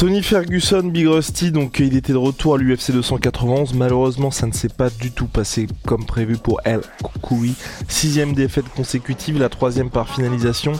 Tony 0.00 0.22
Ferguson, 0.22 0.84
Big 0.84 1.06
Rusty, 1.06 1.50
donc 1.50 1.78
il 1.78 1.94
était 1.94 2.14
de 2.14 2.16
retour 2.16 2.54
à 2.54 2.56
l'UFC 2.56 2.90
291. 2.90 3.74
Malheureusement, 3.74 4.30
ça 4.30 4.46
ne 4.46 4.52
s'est 4.52 4.70
pas 4.70 4.88
du 4.88 5.10
tout 5.10 5.26
passé 5.26 5.66
comme 5.84 6.06
prévu 6.06 6.38
pour 6.38 6.58
El 6.64 6.80
Koukoui. 7.02 7.54
Sixième 7.86 8.32
défaite 8.32 8.64
consécutive, 8.74 9.38
la 9.38 9.50
troisième 9.50 9.90
par 9.90 10.08
finalisation. 10.08 10.72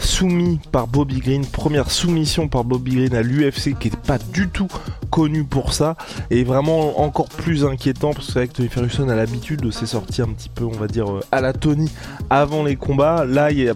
Soumis 0.00 0.58
par 0.72 0.88
Bobby 0.88 1.20
Green, 1.20 1.46
première 1.46 1.88
soumission 1.88 2.48
par 2.48 2.64
Bobby 2.64 2.96
Green 2.96 3.14
à 3.14 3.22
l'UFC 3.22 3.78
qui 3.78 3.90
n'était 3.90 3.96
pas 4.08 4.18
du 4.18 4.48
tout 4.48 4.66
connu 5.08 5.44
pour 5.44 5.72
ça. 5.72 5.96
Et 6.32 6.42
vraiment 6.42 7.00
encore 7.00 7.28
plus 7.28 7.64
inquiétant 7.64 8.12
parce 8.12 8.26
que 8.26 8.32
c'est 8.32 8.38
vrai 8.40 8.48
que 8.48 8.54
Tony 8.54 8.68
Ferguson 8.68 9.08
a 9.08 9.14
l'habitude 9.14 9.60
de 9.60 9.70
sorti 9.70 10.20
un 10.20 10.32
petit 10.32 10.48
peu, 10.48 10.64
on 10.64 10.72
va 10.72 10.88
dire, 10.88 11.08
euh, 11.12 11.20
à 11.30 11.40
la 11.40 11.52
Tony 11.52 11.92
avant 12.28 12.64
les 12.64 12.74
combats. 12.74 13.24
Là, 13.24 13.52
il 13.52 13.60
y 13.60 13.68
a 13.68 13.74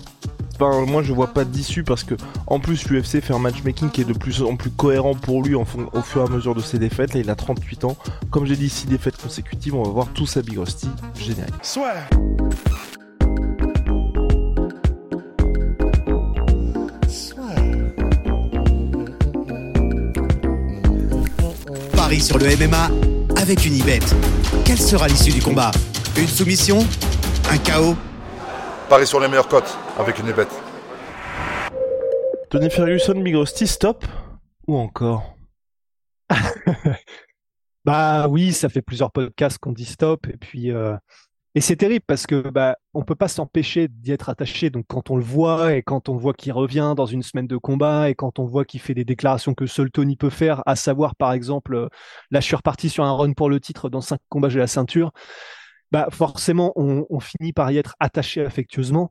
Enfin, 0.60 0.84
moi 0.86 1.04
je 1.04 1.12
vois 1.12 1.28
pas 1.28 1.44
d'issue 1.44 1.84
parce 1.84 2.02
que 2.02 2.16
en 2.48 2.58
plus 2.58 2.88
l'UFC 2.88 3.20
fait 3.22 3.32
un 3.32 3.38
matchmaking 3.38 3.90
qui 3.90 4.00
est 4.00 4.04
de 4.04 4.12
plus 4.12 4.42
en 4.42 4.56
plus 4.56 4.70
cohérent 4.70 5.14
pour 5.14 5.40
lui 5.44 5.54
en 5.54 5.64
au 5.92 6.02
fur 6.02 6.22
et 6.22 6.24
à 6.24 6.28
mesure 6.28 6.56
de 6.56 6.60
ses 6.60 6.80
défaites. 6.80 7.14
Là 7.14 7.20
il 7.20 7.30
a 7.30 7.36
38 7.36 7.84
ans. 7.84 7.96
Comme 8.32 8.44
j'ai 8.44 8.56
dit, 8.56 8.68
6 8.68 8.88
défaites 8.88 9.16
consécutives, 9.16 9.76
on 9.76 9.84
va 9.84 9.90
voir 9.90 10.08
tout 10.08 10.26
sa 10.26 10.42
Big 10.42 10.58
Rusty. 10.58 10.88
Génial. 11.14 11.46
Paris 21.94 22.20
sur 22.20 22.38
le 22.38 22.46
MMA 22.46 22.90
avec 23.40 23.64
une 23.64 23.76
ibet. 23.76 24.00
Quelle 24.64 24.80
sera 24.80 25.06
l'issue 25.06 25.30
du 25.30 25.40
combat? 25.40 25.70
Une 26.16 26.26
soumission? 26.26 26.78
Un 27.48 27.58
chaos? 27.58 27.94
Paris 28.88 29.06
sur 29.06 29.20
les 29.20 29.28
meilleures 29.28 29.46
cotes 29.46 29.78
avec 29.98 30.18
une 30.20 30.32
bête. 30.32 30.62
Tony 32.50 32.70
Ferguson, 32.70 33.20
Big 33.20 33.34
Rusty, 33.34 33.66
stop 33.66 34.04
Ou 34.66 34.76
encore? 34.76 35.34
Bah 37.84 38.28
oui, 38.28 38.52
ça 38.52 38.68
fait 38.68 38.82
plusieurs 38.82 39.10
podcasts 39.10 39.56
qu'on 39.58 39.72
dit 39.72 39.86
stop 39.86 40.26
et 40.26 40.36
puis 40.36 40.72
euh, 40.72 40.94
et 41.54 41.62
c'est 41.62 41.76
terrible 41.76 42.04
parce 42.06 42.26
que 42.26 42.50
bah 42.50 42.76
on 42.92 43.02
peut 43.02 43.14
pas 43.14 43.28
s'empêcher 43.28 43.88
d'y 43.88 44.12
être 44.12 44.28
attaché. 44.28 44.68
Donc 44.68 44.84
quand 44.88 45.10
on 45.10 45.16
le 45.16 45.22
voit 45.22 45.74
et 45.74 45.82
quand 45.82 46.10
on 46.10 46.16
voit 46.16 46.34
qu'il 46.34 46.52
revient 46.52 46.92
dans 46.94 47.06
une 47.06 47.22
semaine 47.22 47.46
de 47.46 47.56
combat 47.56 48.10
et 48.10 48.14
quand 48.14 48.38
on 48.40 48.44
voit 48.44 48.66
qu'il 48.66 48.80
fait 48.80 48.92
des 48.92 49.06
déclarations 49.06 49.54
que 49.54 49.64
seul 49.64 49.90
Tony 49.90 50.16
peut 50.16 50.28
faire, 50.28 50.62
à 50.66 50.76
savoir 50.76 51.16
par 51.16 51.32
exemple 51.32 51.74
euh, 51.76 51.88
là 52.30 52.40
je 52.40 52.46
suis 52.46 52.56
reparti 52.56 52.90
sur 52.90 53.04
un 53.04 53.12
run 53.16 53.32
pour 53.32 53.48
le 53.48 53.58
titre 53.58 53.88
dans 53.88 54.02
cinq 54.02 54.20
combats 54.28 54.50
j'ai 54.50 54.58
la 54.58 54.66
ceinture. 54.66 55.12
Bah 55.90 56.08
forcément 56.10 56.74
on, 56.76 57.06
on 57.08 57.20
finit 57.20 57.54
par 57.54 57.70
y 57.70 57.78
être 57.78 57.94
attaché 58.00 58.44
affectueusement. 58.44 59.10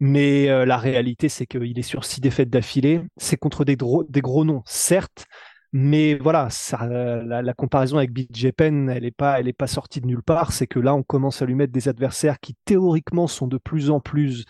Mais 0.00 0.48
euh, 0.48 0.64
la 0.64 0.76
réalité, 0.76 1.28
c'est 1.28 1.46
qu'il 1.46 1.78
est 1.78 1.82
sur 1.82 2.04
six 2.04 2.20
défaites 2.20 2.50
d'affilée. 2.50 3.02
C'est 3.16 3.36
contre 3.36 3.64
des, 3.64 3.76
gros- 3.76 4.04
des 4.04 4.20
gros 4.20 4.44
noms, 4.44 4.62
certes, 4.64 5.26
mais 5.72 6.14
voilà, 6.14 6.48
la, 6.80 7.52
comparaison 7.54 7.98
avec 7.98 8.12
BJ 8.12 8.52
elle 8.58 8.84
n'est 8.86 9.10
pas, 9.10 9.38
elle 9.38 9.48
est 9.48 9.52
pas 9.52 9.66
sortie 9.66 10.00
de 10.00 10.06
nulle 10.06 10.22
part. 10.22 10.52
C'est 10.52 10.66
que 10.66 10.78
là, 10.78 10.94
on 10.94 11.02
commence 11.02 11.42
à 11.42 11.46
lui 11.46 11.54
mettre 11.54 11.72
des 11.72 11.88
adversaires 11.88 12.38
qui 12.40 12.54
théoriquement 12.64 13.26
sont 13.26 13.48
de 13.48 13.58
plus 13.58 13.90
en 13.90 14.00
plus. 14.00 14.44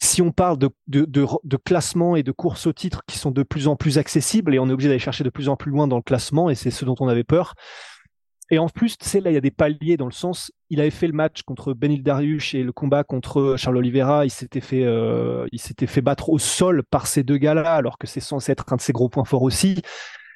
Si 0.00 0.22
on 0.22 0.30
parle 0.32 0.58
de, 0.58 0.70
de, 0.86 1.04
de, 1.04 1.26
de 1.44 1.56
classement 1.56 2.14
et 2.16 2.22
de 2.22 2.32
course 2.32 2.66
au 2.66 2.72
titre 2.72 3.02
qui 3.06 3.18
sont 3.18 3.32
de 3.32 3.42
plus 3.42 3.66
en 3.68 3.76
plus 3.76 3.98
accessibles, 3.98 4.54
et 4.54 4.58
on 4.58 4.68
est 4.68 4.72
obligé 4.72 4.88
d'aller 4.88 4.98
chercher 5.00 5.24
de 5.24 5.30
plus 5.30 5.48
en 5.48 5.56
plus 5.56 5.70
loin 5.70 5.88
dans 5.88 5.96
le 5.96 6.02
classement, 6.02 6.50
et 6.50 6.54
c'est 6.54 6.70
ce 6.70 6.84
dont 6.84 6.94
on 7.00 7.08
avait 7.08 7.24
peur. 7.24 7.54
Et 8.50 8.58
en 8.58 8.68
plus, 8.68 8.96
tu 8.96 9.06
sais, 9.06 9.20
là, 9.20 9.30
il 9.30 9.34
y 9.34 9.36
a 9.36 9.42
des 9.42 9.50
paliers 9.50 9.98
dans 9.98 10.06
le 10.06 10.12
sens, 10.12 10.50
il 10.70 10.80
avait 10.80 10.90
fait 10.90 11.06
le 11.06 11.12
match 11.12 11.42
contre 11.42 11.74
Benil 11.74 12.02
Dariush 12.02 12.54
et 12.54 12.62
le 12.62 12.72
combat 12.72 13.04
contre 13.04 13.56
Charles 13.58 13.76
Oliveira, 13.76 14.24
il 14.24 14.30
s'était 14.30 14.62
fait, 14.62 14.84
euh, 14.84 15.46
il 15.52 15.60
s'était 15.60 15.86
fait 15.86 16.00
battre 16.00 16.30
au 16.30 16.38
sol 16.38 16.82
par 16.82 17.06
ces 17.06 17.22
deux 17.22 17.36
gars-là, 17.36 17.74
alors 17.74 17.98
que 17.98 18.06
c'est 18.06 18.20
censé 18.20 18.52
être 18.52 18.72
un 18.72 18.76
de 18.76 18.80
ses 18.80 18.92
gros 18.92 19.10
points 19.10 19.26
forts 19.26 19.42
aussi. 19.42 19.82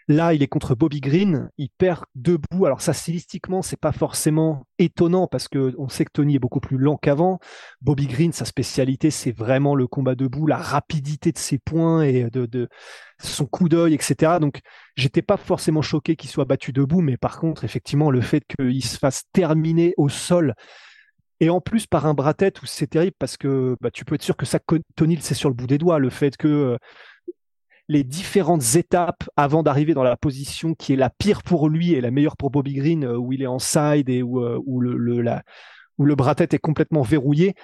Là, 0.08 0.34
il 0.34 0.42
est 0.42 0.48
contre 0.48 0.74
Bobby 0.74 1.00
Green, 1.00 1.50
il 1.58 1.68
perd 1.78 2.04
debout. 2.14 2.66
Alors 2.66 2.80
ça, 2.80 2.92
stylistiquement, 2.92 3.62
c'est 3.62 3.78
pas 3.78 3.92
forcément 3.92 4.66
étonnant 4.78 5.26
parce 5.26 5.48
que 5.48 5.74
on 5.78 5.88
sait 5.88 6.04
que 6.04 6.10
Tony 6.12 6.36
est 6.36 6.40
beaucoup 6.40 6.60
plus 6.60 6.78
lent 6.78 6.96
qu'avant. 6.96 7.38
Bobby 7.80 8.06
Green, 8.06 8.32
sa 8.32 8.44
spécialité, 8.44 9.10
c'est 9.10 9.32
vraiment 9.32 9.74
le 9.74 9.86
combat 9.86 10.14
debout, 10.14 10.46
la 10.46 10.56
rapidité 10.56 11.32
de 11.32 11.38
ses 11.38 11.58
points 11.58 12.02
et 12.02 12.28
de, 12.30 12.68
son 13.20 13.46
coup 13.46 13.68
d'œil, 13.68 13.94
etc. 13.94 14.38
Donc, 14.40 14.60
j'étais 14.96 15.22
pas 15.22 15.36
forcément 15.36 15.82
choqué 15.82 16.16
qu'il 16.16 16.30
soit 16.30 16.44
battu 16.44 16.72
debout, 16.72 17.00
mais 17.00 17.16
par 17.16 17.38
contre, 17.38 17.64
effectivement, 17.64 18.10
le 18.10 18.20
fait 18.20 18.42
qu'il 18.44 18.84
se 18.84 18.98
fasse 18.98 19.24
terminer 19.32 19.94
au 19.96 20.08
sol 20.08 20.54
et 21.42 21.50
en 21.50 21.60
plus 21.60 21.88
par 21.88 22.06
un 22.06 22.14
bras 22.14 22.34
tête 22.34 22.62
où 22.62 22.66
c'est 22.66 22.86
terrible 22.86 23.16
parce 23.18 23.36
que 23.36 23.76
bah, 23.80 23.90
tu 23.90 24.04
peux 24.04 24.14
être 24.14 24.22
sûr 24.22 24.36
que 24.36 24.46
ça, 24.46 24.60
Tony, 24.94 25.18
c'est 25.20 25.34
sur 25.34 25.48
le 25.48 25.56
bout 25.56 25.66
des 25.66 25.76
doigts, 25.76 25.98
le 25.98 26.08
fait 26.08 26.36
que 26.36 26.46
euh, 26.46 26.76
les 27.92 28.04
différentes 28.04 28.74
étapes 28.74 29.28
avant 29.36 29.62
d'arriver 29.62 29.92
dans 29.92 30.02
la 30.02 30.16
position 30.16 30.74
qui 30.74 30.94
est 30.94 30.96
la 30.96 31.10
pire 31.10 31.42
pour 31.42 31.68
lui 31.68 31.92
et 31.92 32.00
la 32.00 32.10
meilleure 32.10 32.38
pour 32.38 32.50
Bobby 32.50 32.74
Green, 32.74 33.04
euh, 33.04 33.16
où 33.16 33.32
il 33.32 33.42
est 33.42 33.46
en 33.46 33.58
side 33.58 34.08
et 34.08 34.22
où, 34.22 34.40
euh, 34.40 34.58
où 34.64 34.80
le, 34.80 34.96
le, 34.96 35.20
la, 35.20 35.42
où 35.98 36.04
le 36.04 36.14
bras 36.14 36.34
tête 36.34 36.54
est 36.54 36.58
complètement 36.58 37.02
verrouillé. 37.02 37.54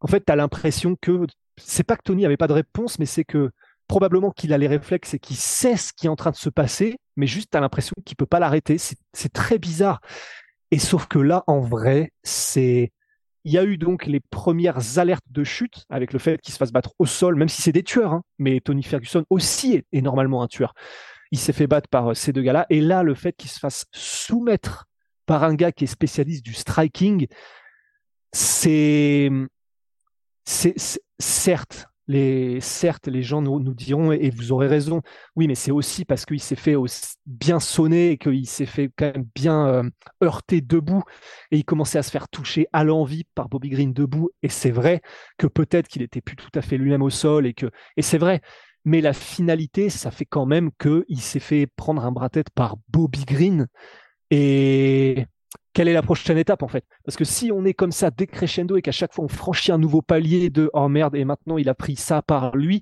En 0.00 0.06
fait, 0.06 0.24
tu 0.24 0.32
as 0.32 0.36
l'impression 0.36 0.96
que 1.00 1.26
c'est 1.58 1.84
pas 1.84 1.96
que 1.96 2.02
Tony 2.02 2.24
avait 2.24 2.38
pas 2.38 2.48
de 2.48 2.54
réponse, 2.54 2.98
mais 2.98 3.06
c'est 3.06 3.24
que 3.24 3.50
probablement 3.86 4.30
qu'il 4.30 4.52
a 4.52 4.58
les 4.58 4.66
réflexes 4.66 5.14
et 5.14 5.18
qu'il 5.18 5.36
sait 5.36 5.76
ce 5.76 5.92
qui 5.92 6.06
est 6.06 6.10
en 6.10 6.16
train 6.16 6.30
de 6.30 6.36
se 6.36 6.48
passer, 6.48 6.96
mais 7.16 7.26
juste 7.26 7.50
tu 7.52 7.58
as 7.58 7.60
l'impression 7.60 7.94
qu'il 8.04 8.16
peut 8.16 8.26
pas 8.26 8.40
l'arrêter. 8.40 8.78
C'est 8.78 9.32
très 9.32 9.58
bizarre. 9.58 10.00
Et 10.70 10.78
sauf 10.78 11.06
que 11.06 11.18
là, 11.18 11.44
en 11.46 11.60
vrai, 11.60 12.12
c'est 12.22 12.92
il 13.46 13.52
y 13.52 13.58
a 13.58 13.64
eu 13.64 13.78
donc 13.78 14.06
les 14.06 14.18
premières 14.18 14.98
alertes 14.98 15.24
de 15.30 15.44
chute 15.44 15.86
avec 15.88 16.12
le 16.12 16.18
fait 16.18 16.40
qu'il 16.40 16.52
se 16.52 16.58
fasse 16.58 16.72
battre 16.72 16.94
au 16.98 17.06
sol, 17.06 17.36
même 17.36 17.48
si 17.48 17.62
c'est 17.62 17.70
des 17.70 17.84
tueurs, 17.84 18.12
hein, 18.12 18.22
mais 18.40 18.60
Tony 18.60 18.82
Ferguson 18.82 19.24
aussi 19.30 19.84
est, 19.92 20.00
normalement 20.02 20.42
un 20.42 20.48
tueur. 20.48 20.74
Il 21.30 21.38
s'est 21.38 21.52
fait 21.52 21.68
battre 21.68 21.88
par 21.88 22.10
euh, 22.10 22.14
ces 22.14 22.32
deux 22.32 22.42
gars-là, 22.42 22.66
et 22.70 22.80
là, 22.80 23.04
le 23.04 23.14
fait 23.14 23.34
qu'il 23.34 23.48
se 23.48 23.60
fasse 23.60 23.86
soumettre 23.92 24.86
par 25.26 25.44
un 25.44 25.54
gars 25.54 25.70
qui 25.70 25.84
est 25.84 25.86
spécialiste 25.86 26.44
du 26.44 26.54
striking, 26.54 27.28
c'est- 28.32 29.30
certes, 31.20 31.86
les, 32.08 32.60
certes, 32.60 33.08
les 33.08 33.22
gens 33.22 33.42
nous, 33.42 33.74
diront, 33.74 34.12
et 34.12 34.30
vous 34.30 34.52
aurez 34.52 34.68
raison, 34.68 35.02
oui, 35.34 35.46
mais 35.48 35.54
c'est 35.54 35.70
aussi 35.70 36.04
parce 36.04 36.24
qu'il 36.24 36.40
s'est 36.40 36.56
fait 36.56 36.74
bien 37.26 37.60
sonner 37.60 38.12
et 38.12 38.18
qu'il 38.18 38.46
s'est 38.46 38.66
fait 38.66 38.90
quand 38.96 39.12
même 39.12 39.26
bien 39.34 39.66
euh, 39.68 39.90
heurter 40.22 40.60
debout 40.60 41.02
et 41.50 41.58
il 41.58 41.64
commençait 41.64 41.98
à 41.98 42.02
se 42.02 42.10
faire 42.10 42.28
toucher 42.28 42.66
à 42.72 42.84
l'envie 42.84 43.24
par 43.34 43.48
Bobby 43.48 43.70
Green 43.70 43.92
debout. 43.92 44.30
Et 44.42 44.48
c'est 44.48 44.70
vrai 44.70 45.00
que 45.38 45.46
peut-être 45.46 45.88
qu'il 45.88 46.02
était 46.02 46.20
plus 46.20 46.36
tout 46.36 46.50
à 46.54 46.62
fait 46.62 46.78
lui-même 46.78 47.02
au 47.02 47.10
sol 47.10 47.46
et 47.46 47.54
que, 47.54 47.70
et 47.96 48.02
c'est 48.02 48.18
vrai. 48.18 48.40
Mais 48.84 49.00
la 49.00 49.12
finalité, 49.12 49.90
ça 49.90 50.12
fait 50.12 50.24
quand 50.24 50.46
même 50.46 50.70
qu'il 50.80 51.20
s'est 51.20 51.40
fait 51.40 51.66
prendre 51.66 52.04
un 52.04 52.12
bras-tête 52.12 52.50
par 52.50 52.76
Bobby 52.88 53.24
Green. 53.24 53.66
Et 54.30 55.26
quelle 55.76 55.88
est 55.88 55.92
la 55.92 56.00
prochaine 56.00 56.38
étape 56.38 56.62
en 56.62 56.68
fait 56.68 56.86
Parce 57.04 57.18
que 57.18 57.24
si 57.26 57.52
on 57.52 57.66
est 57.66 57.74
comme 57.74 57.92
ça 57.92 58.10
décrescendo 58.10 58.78
et 58.78 58.82
qu'à 58.82 58.92
chaque 58.92 59.12
fois 59.12 59.26
on 59.26 59.28
franchit 59.28 59.72
un 59.72 59.76
nouveau 59.76 60.00
palier 60.00 60.48
de 60.48 60.70
oh 60.72 60.88
merde 60.88 61.14
et 61.14 61.26
maintenant 61.26 61.58
il 61.58 61.68
a 61.68 61.74
pris 61.74 61.96
ça 61.96 62.22
par 62.22 62.56
lui, 62.56 62.80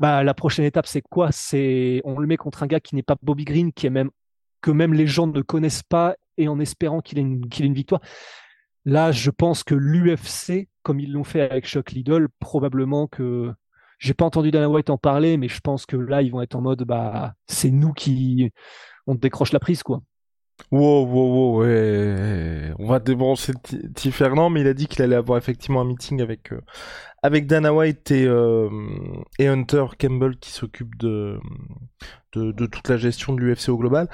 bah 0.00 0.24
la 0.24 0.34
prochaine 0.34 0.64
étape 0.64 0.88
c'est 0.88 1.02
quoi? 1.02 1.30
C'est 1.30 2.02
on 2.04 2.18
le 2.18 2.26
met 2.26 2.36
contre 2.36 2.64
un 2.64 2.66
gars 2.66 2.80
qui 2.80 2.96
n'est 2.96 3.04
pas 3.04 3.14
Bobby 3.22 3.44
Green, 3.44 3.72
qui 3.72 3.86
est 3.86 3.90
même 3.90 4.10
que 4.60 4.72
même 4.72 4.92
les 4.92 5.06
gens 5.06 5.28
ne 5.28 5.40
connaissent 5.40 5.84
pas 5.84 6.16
et 6.36 6.48
en 6.48 6.58
espérant 6.58 7.00
qu'il 7.00 7.18
ait 7.18 7.22
une, 7.22 7.74
victoire. 7.74 8.00
Là, 8.84 9.12
je 9.12 9.30
pense 9.30 9.62
que 9.62 9.76
l'UFC, 9.76 10.68
comme 10.82 10.98
ils 10.98 11.12
l'ont 11.12 11.22
fait 11.22 11.42
avec 11.42 11.68
Chuck 11.68 11.92
Liddell, 11.92 12.26
probablement 12.40 13.06
que 13.06 13.52
j'ai 14.00 14.14
pas 14.14 14.24
entendu 14.24 14.50
Dana 14.50 14.68
White 14.68 14.90
en 14.90 14.98
parler, 14.98 15.36
mais 15.36 15.46
je 15.46 15.60
pense 15.60 15.86
que 15.86 15.96
là, 15.96 16.22
ils 16.22 16.32
vont 16.32 16.42
être 16.42 16.56
en 16.56 16.60
mode, 16.60 16.82
bah, 16.82 17.34
c'est 17.46 17.70
nous 17.70 17.92
qui, 17.92 18.50
on 19.06 19.14
décroche 19.14 19.52
la 19.52 19.60
prise, 19.60 19.84
quoi. 19.84 20.02
Wow, 20.72 21.06
wow, 21.06 21.34
wow, 21.34 21.60
ouais. 21.60 22.72
On 22.78 22.86
va 22.86 22.98
débrancher 22.98 23.52
T-. 23.94 24.10
Fernand, 24.10 24.50
mais 24.50 24.62
il 24.62 24.66
a 24.66 24.74
dit 24.74 24.86
qu'il 24.86 25.02
allait 25.02 25.16
avoir 25.16 25.38
effectivement 25.38 25.80
un 25.80 25.84
meeting 25.84 26.20
avec, 26.20 26.52
euh, 26.52 26.60
avec 27.22 27.46
Dana 27.46 27.72
White 27.72 28.10
et, 28.10 28.26
euh, 28.26 28.68
et 29.38 29.46
Hunter 29.46 29.86
Campbell 29.98 30.36
qui 30.38 30.50
s'occupe 30.50 30.96
de, 30.98 31.38
de, 32.34 32.66
toute 32.66 32.88
la 32.88 32.96
gestion 32.96 33.32
de 33.32 33.40
l'UFC 33.40 33.68
au 33.68 33.76
global. 33.76 34.08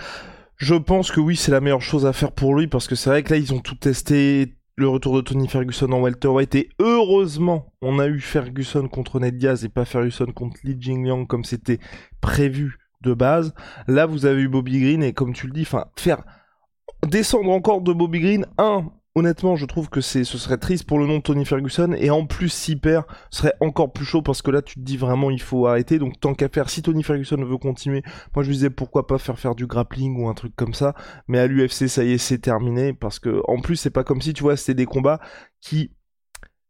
Je 0.56 0.74
pense 0.74 1.10
que 1.10 1.20
oui, 1.20 1.36
c'est 1.36 1.52
la 1.52 1.60
meilleure 1.60 1.82
chose 1.82 2.06
à 2.06 2.12
faire 2.12 2.32
pour 2.32 2.54
lui 2.54 2.66
parce 2.66 2.86
que 2.86 2.94
c'est 2.94 3.10
vrai 3.10 3.22
que 3.22 3.32
là, 3.32 3.38
ils 3.38 3.54
ont 3.54 3.60
tout 3.60 3.74
testé 3.74 4.54
le 4.76 4.88
retour 4.88 5.16
de 5.16 5.20
Tony 5.20 5.48
Ferguson 5.48 5.90
en 5.92 6.00
welterweight 6.00 6.54
et 6.54 6.68
heureusement 6.78 7.72
on 7.82 7.98
a 7.98 8.06
eu 8.06 8.20
Ferguson 8.20 8.88
contre 8.88 9.20
Ned 9.20 9.36
Diaz 9.36 9.64
et 9.64 9.68
pas 9.68 9.84
Ferguson 9.84 10.26
contre 10.34 10.60
Li 10.64 10.76
Jingliang 10.80 11.26
comme 11.26 11.44
c'était 11.44 11.78
prévu 12.22 12.78
de 13.02 13.14
base. 13.14 13.54
Là 13.86 14.06
vous 14.06 14.26
avez 14.26 14.42
eu 14.42 14.48
Bobby 14.48 14.80
Green 14.80 15.02
et 15.02 15.12
comme 15.12 15.32
tu 15.32 15.46
le 15.46 15.52
dis, 15.52 15.62
enfin 15.62 15.86
faire 15.96 16.22
descendre 17.06 17.50
encore 17.50 17.80
de 17.80 17.92
Bobby 17.92 18.20
Green, 18.20 18.46
un 18.58 18.86
honnêtement, 19.14 19.56
je 19.56 19.66
trouve 19.66 19.88
que 19.88 20.00
c'est, 20.00 20.24
ce 20.24 20.38
serait 20.38 20.58
triste 20.58 20.84
pour 20.84 20.98
le 20.98 21.06
nom 21.06 21.18
de 21.18 21.22
Tony 21.22 21.44
Ferguson. 21.44 21.92
Et 21.98 22.10
en 22.10 22.26
plus, 22.26 22.48
s'il 22.48 22.80
perd, 22.80 23.04
ce 23.30 23.40
serait 23.40 23.54
encore 23.60 23.92
plus 23.92 24.04
chaud 24.04 24.22
parce 24.22 24.42
que 24.42 24.50
là, 24.50 24.62
tu 24.62 24.76
te 24.76 24.80
dis 24.80 24.96
vraiment, 24.96 25.30
il 25.30 25.40
faut 25.40 25.66
arrêter. 25.66 25.98
Donc, 25.98 26.18
tant 26.20 26.34
qu'à 26.34 26.48
faire, 26.48 26.70
si 26.70 26.82
Tony 26.82 27.02
Ferguson 27.02 27.36
veut 27.36 27.58
continuer, 27.58 28.02
moi, 28.34 28.42
je 28.42 28.50
disais 28.50 28.70
pourquoi 28.70 29.06
pas 29.06 29.18
faire 29.18 29.38
faire 29.38 29.54
du 29.54 29.66
grappling 29.66 30.18
ou 30.20 30.28
un 30.28 30.34
truc 30.34 30.54
comme 30.56 30.74
ça. 30.74 30.94
Mais 31.28 31.38
à 31.38 31.46
l'UFC, 31.46 31.88
ça 31.88 32.04
y 32.04 32.12
est, 32.12 32.18
c'est 32.18 32.38
terminé 32.38 32.92
parce 32.92 33.18
que, 33.18 33.42
en 33.48 33.60
plus, 33.60 33.76
c'est 33.76 33.90
pas 33.90 34.04
comme 34.04 34.22
si, 34.22 34.32
tu 34.32 34.42
vois, 34.42 34.56
c'était 34.56 34.74
des 34.74 34.86
combats 34.86 35.20
qui, 35.60 35.92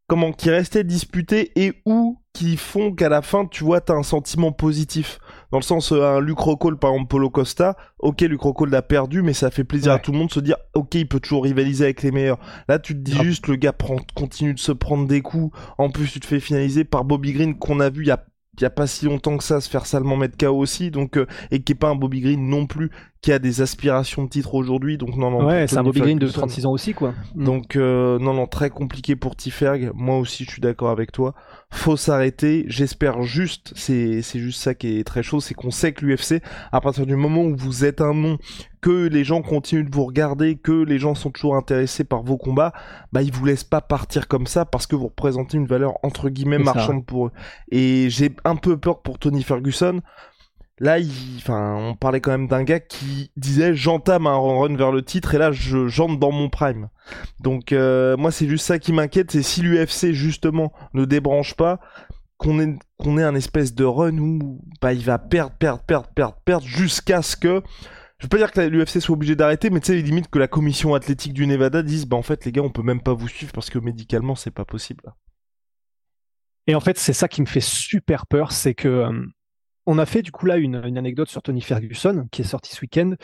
comment, 0.09 0.33
qui 0.33 0.51
restaient 0.51 0.85
disputés 0.85 1.53
et 1.57 1.83
où 1.87 2.19
qui 2.33 2.57
font 2.57 2.95
qu'à 2.95 3.09
la 3.09 3.23
fin, 3.23 3.47
tu 3.47 3.63
vois, 3.63 3.81
t'as 3.81 3.95
un 3.95 4.03
sentiment 4.03 4.53
positif. 4.53 5.19
Dans 5.53 5.59
le 5.59 5.63
sens, 5.63 5.93
euh, 5.93 6.19
un 6.19 6.35
Rockhold, 6.35 6.79
par 6.79 6.93
exemple, 6.93 7.09
Polo 7.09 7.29
Costa, 7.29 7.77
ok, 7.99 8.23
Luke 8.23 8.41
Rockhold 8.41 8.75
a 8.75 8.81
perdu, 8.81 9.21
mais 9.21 9.35
ça 9.35 9.51
fait 9.51 9.65
plaisir 9.65 9.93
à 9.93 9.99
tout 9.99 10.11
le 10.11 10.19
monde 10.19 10.29
de 10.29 10.33
se 10.33 10.41
dire, 10.41 10.57
ok, 10.73 10.95
il 10.95 11.07
peut 11.07 11.21
toujours 11.21 11.45
rivaliser 11.45 11.85
avec 11.85 12.03
les 12.03 12.11
meilleurs. 12.11 12.39
Là, 12.69 12.79
tu 12.79 12.95
te 12.95 13.01
dis 13.01 13.17
juste, 13.23 13.47
le 13.49 13.57
gars 13.57 13.75
prend, 13.75 13.97
continue 14.15 14.55
de 14.55 14.59
se 14.59 14.73
prendre 14.73 15.07
des 15.07 15.21
coups. 15.21 15.55
En 15.77 15.91
plus, 15.91 16.11
tu 16.11 16.21
te 16.21 16.27
fais 16.27 16.41
finaliser 16.41 16.85
par 16.85 17.05
Bobby 17.05 17.33
Green, 17.35 17.59
qu'on 17.59 17.81
a 17.81 17.91
vu 17.91 18.03
il 18.03 18.09
y 18.09 18.11
a 18.11 18.25
il 18.59 18.63
y 18.63 18.67
a 18.67 18.71
pas 18.71 18.87
si 18.87 19.07
longtemps 19.07 19.39
que 19.39 19.45
ça 19.45 19.61
se 19.63 19.71
faire 19.71 19.87
salement 19.87 20.17
mettre 20.17 20.37
KO 20.37 20.55
aussi 20.55 20.91
donc 20.91 21.17
euh, 21.17 21.27
et 21.51 21.63
qui 21.63 21.73
est 21.73 21.77
pas 21.77 21.89
un 21.89 21.95
Bobby 21.95 22.21
Green 22.21 22.49
non 22.49 22.67
plus 22.67 22.91
qui 23.23 23.33
a 23.33 23.39
des 23.39 23.63
aspirations 23.63 24.25
de 24.25 24.29
titre 24.29 24.55
aujourd'hui 24.55 24.99
donc 24.99 25.17
non 25.17 25.31
non 25.31 25.47
ouais 25.47 25.67
c'est 25.67 25.79
un 25.79 25.83
Bobby 25.83 26.01
Green 26.01 26.19
de 26.19 26.29
36 26.29 26.67
ans 26.67 26.73
aussi 26.73 26.93
quoi 26.93 27.15
mm. 27.35 27.45
donc 27.45 27.77
euh, 27.77 28.19
non 28.19 28.35
non 28.35 28.47
très 28.47 28.69
compliqué 28.69 29.17
pour 29.17 29.37
Tiferg 29.37 29.91
moi 29.95 30.19
aussi 30.19 30.45
je 30.45 30.51
suis 30.51 30.61
d'accord 30.61 30.91
avec 30.91 31.13
toi 31.13 31.35
faut 31.73 31.97
s'arrêter. 31.97 32.65
J'espère 32.69 33.23
juste, 33.23 33.73
c'est 33.75 34.21
c'est 34.23 34.39
juste 34.39 34.63
ça 34.63 34.75
qui 34.75 34.99
est 34.99 35.05
très 35.05 35.23
chaud, 35.23 35.41
c'est 35.41 35.55
qu'on 35.55 35.71
sait 35.71 35.93
que 35.93 36.05
l'UFC, 36.05 36.43
à 36.71 36.81
partir 36.81 37.07
du 37.07 37.17
moment 37.17 37.43
où 37.43 37.57
vous 37.57 37.85
êtes 37.85 38.03
un 38.03 38.13
nom, 38.13 38.39
que 38.83 39.09
les 39.09 39.25
gens 39.25 39.43
continuent 39.43 39.89
de 39.89 39.95
vous 39.95 40.05
regarder, 40.05 40.57
que 40.57 40.85
les 40.85 40.99
gens 40.99 41.15
sont 41.15 41.31
toujours 41.31 41.57
intéressés 41.57 42.05
par 42.05 42.23
vos 42.23 42.37
combats, 42.37 42.73
bah 43.13 43.23
ils 43.23 43.33
vous 43.33 43.47
laissent 43.47 43.65
pas 43.65 43.81
partir 43.81 44.29
comme 44.29 44.47
ça 44.47 44.67
parce 44.67 44.87
que 44.87 44.95
vous 44.95 45.07
représentez 45.07 45.57
une 45.57 45.67
valeur 45.67 45.95
entre 46.03 46.29
guillemets 46.29 46.59
marchande 46.59 47.07
pour 47.07 47.29
eux. 47.29 47.33
Et 47.71 48.11
j'ai 48.11 48.31
un 48.45 48.57
peu 48.57 48.77
peur 48.77 49.01
pour 49.01 49.19
Tony 49.19 49.43
Ferguson 49.43 50.03
Là, 50.83 50.99
enfin, 51.37 51.77
on 51.77 51.95
parlait 51.95 52.21
quand 52.21 52.33
même 52.33 52.49
d'un 52.49 52.65
gars 52.65 52.81
qui 52.81 53.31
disait 53.37 53.73
j'entame 53.73 54.27
un 54.27 54.37
run 54.37 54.75
vers 54.75 54.91
le 54.91 55.05
titre 55.05 55.37
et 55.37 55.39
là 55.39 55.53
je 55.53 55.87
j'entre 55.87 56.19
dans 56.19 56.33
mon 56.33 56.51
prime. 56.51 56.89
Donc 57.39 57.71
euh, 57.71 58.17
moi 58.17 58.33
c'est 58.33 58.49
juste 58.49 58.67
ça 58.67 58.81
qui 58.81 58.93
m'inquiète, 58.93 59.31
c'est 59.31 59.45
si 59.45 59.63
l'UFC 59.63 60.11
justement 60.11 60.73
ne 60.93 61.05
débranche 61.05 61.55
pas, 61.55 61.79
qu'on 62.37 62.59
ait 62.59 62.75
qu'on 62.99 63.17
ait 63.17 63.23
un 63.23 63.37
espèce 63.37 63.77
de 63.77 63.85
run 63.85 64.19
où 64.19 64.61
bah 64.81 64.93
il 64.93 65.05
va 65.05 65.21
perdre, 65.21 65.55
perdre, 65.57 65.85
perdre, 65.85 66.09
perdre, 66.17 66.37
perdre 66.45 66.67
jusqu'à 66.67 67.23
ce 67.23 67.37
que 67.37 67.63
je 68.19 68.25
veux 68.25 68.29
pas 68.29 68.39
dire 68.39 68.51
que 68.51 68.61
l'UFC 68.61 69.01
soit 69.01 69.15
obligé 69.15 69.37
d'arrêter, 69.37 69.71
mais 69.71 69.79
tu 69.79 69.93
sais, 69.93 70.03
limite 70.03 70.31
que 70.31 70.41
la 70.41 70.49
commission 70.49 70.97
athlétique 70.97 71.33
du 71.33 71.47
Nevada 71.47 71.85
dise, 71.85 72.07
bah 72.07 72.17
en 72.17 72.23
fait 72.23 72.45
les 72.45 72.51
gars, 72.51 72.63
on 72.63 72.71
peut 72.71 72.83
même 72.83 73.03
pas 73.03 73.15
vous 73.15 73.29
suivre 73.29 73.53
parce 73.53 73.71
que 73.71 73.79
médicalement 73.79 74.35
c'est 74.35 74.51
pas 74.51 74.65
possible. 74.65 75.13
Et 76.67 76.75
en 76.75 76.81
fait, 76.81 76.99
c'est 76.99 77.13
ça 77.13 77.29
qui 77.29 77.41
me 77.41 77.47
fait 77.47 77.61
super 77.61 78.27
peur, 78.27 78.51
c'est 78.53 78.75
que 78.75 78.89
euh, 78.89 79.27
on 79.87 79.99
a 79.99 80.07
fait 80.07 80.23
du 80.23 80.33
coup 80.33 80.47
là 80.47 80.57
une, 80.57 80.77
anecdote 80.77 81.29
sur 81.29 81.43
Tony 81.43 81.61
Ferguson 81.61 82.27
qui 82.31 82.43
est 82.43 82.47
sorti 82.47 82.75
ce 82.75 82.81
week-end. 82.81 83.15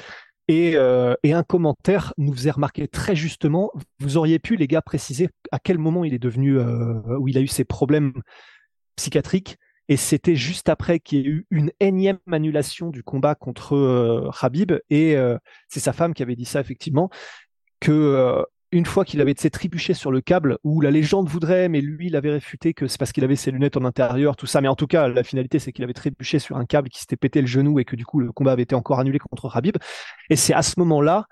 Euh, 0.51 1.15
et, 1.23 1.35
un 1.35 1.43
commentaire 1.43 2.15
nous 2.17 2.33
faisait 2.33 2.51
remarquer 2.51 2.89
très 2.89 3.15
justement, 3.15 3.71
vous 3.99 4.17
auriez 4.17 4.39
pu 4.39 4.57
les 4.57 4.67
gars 4.67 4.81
préciser 4.81 5.29
à 5.53 5.59
quel 5.59 5.77
moment 5.77 6.05
il 6.05 6.15
est 6.15 6.19
devenu, 6.19 6.59
euh, 6.59 7.19
où 7.19 7.29
il 7.29 7.37
a 7.37 7.43
eu 7.43 7.47
ses 7.47 7.65
problèmes 7.65 8.15
psychiatriques. 8.97 9.59
Et 9.91 9.97
c'était 9.97 10.37
juste 10.37 10.69
après 10.69 11.01
qu'il 11.01 11.19
y 11.19 11.23
ait 11.23 11.27
eu 11.27 11.47
une 11.51 11.71
énième 11.81 12.19
annulation 12.31 12.89
du 12.89 13.03
combat 13.03 13.35
contre 13.35 13.75
euh, 13.75 14.31
Habib. 14.41 14.73
Et 14.91 15.17
c'est 15.69 15.81
sa 15.81 15.93
femme 15.93 16.15
qui 16.15 16.23
avait 16.23 16.37
dit 16.37 16.45
ça 16.45 16.61
effectivement, 16.61 17.11
que 17.81 18.45
une 18.71 18.85
fois 18.85 19.05
qu'il 19.05 19.21
avait 19.21 19.35
trébuché 19.35 19.95
sur 19.95 20.11
le 20.11 20.21
câble, 20.21 20.59
où 20.63 20.81
la 20.81 20.91
légende 20.91 21.29
voudrait, 21.29 21.69
mais 21.69 21.81
lui, 21.81 22.09
il 22.09 22.17
avait 22.17 22.31
réfuté 22.31 22.75
que 22.75 22.87
c'est 22.87 22.99
parce 22.99 23.13
qu'il 23.13 23.25
avait 23.25 23.37
ses 23.37 23.51
lunettes 23.51 23.77
en 23.77 23.85
intérieur, 23.85 24.37
tout 24.37 24.47
ça. 24.47 24.61
Mais 24.61 24.69
en 24.69 24.77
tout 24.77 24.87
cas, 24.87 25.09
la 25.09 25.25
finalité, 25.25 25.59
c'est 25.59 25.73
qu'il 25.73 25.85
avait 25.85 25.95
trébuché 25.95 26.39
sur 26.39 26.57
un 26.57 26.67
câble 26.67 26.91
qui 26.91 27.01
s'était 27.01 27.17
pété 27.17 27.41
le 27.41 27.47
genou 27.47 27.79
et 27.81 27.85
que 27.85 27.97
du 27.97 28.05
coup, 28.05 28.21
le 28.21 28.31
combat 28.33 28.53
avait 28.53 28.63
été 28.63 28.75
encore 28.75 29.01
annulé 29.01 29.19
contre 29.19 29.57
Habib. 29.57 29.77
Et 30.29 30.37
c'est 30.37 30.53
à 30.53 30.63
ce 30.63 30.79
moment-là, 30.81 31.27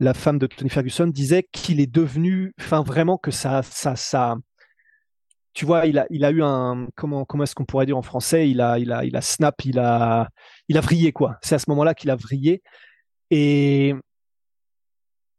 la 0.00 0.14
femme 0.14 0.38
de 0.38 0.46
Tony 0.46 0.70
Ferguson 0.70 1.08
disait 1.08 1.48
qu'il 1.52 1.80
est 1.80 1.92
devenu, 1.92 2.54
enfin 2.60 2.82
vraiment 2.82 3.18
que 3.18 3.32
ça, 3.32 3.62
ça, 3.64 3.96
ça, 3.96 4.36
tu 5.54 5.66
vois, 5.66 5.86
il 5.86 5.98
a, 5.98 6.06
il 6.10 6.24
a 6.24 6.30
eu 6.30 6.42
un, 6.42 6.86
comment, 6.94 7.24
comment 7.24 7.42
est-ce 7.42 7.56
qu'on 7.56 7.64
pourrait 7.64 7.86
dire 7.86 7.98
en 7.98 8.02
français, 8.02 8.48
il 8.48 8.60
a, 8.60 8.78
il 8.78 8.92
a, 8.92 9.04
il 9.04 9.16
a 9.16 9.20
snap, 9.20 9.64
il 9.64 9.80
a, 9.80 10.28
il 10.68 10.78
a 10.78 10.80
vrillé 10.80 11.10
quoi. 11.12 11.36
C'est 11.42 11.56
à 11.56 11.58
ce 11.58 11.68
moment-là 11.70 11.94
qu'il 11.94 12.10
a 12.10 12.16
vrillé. 12.16 12.62
Et 13.30 13.94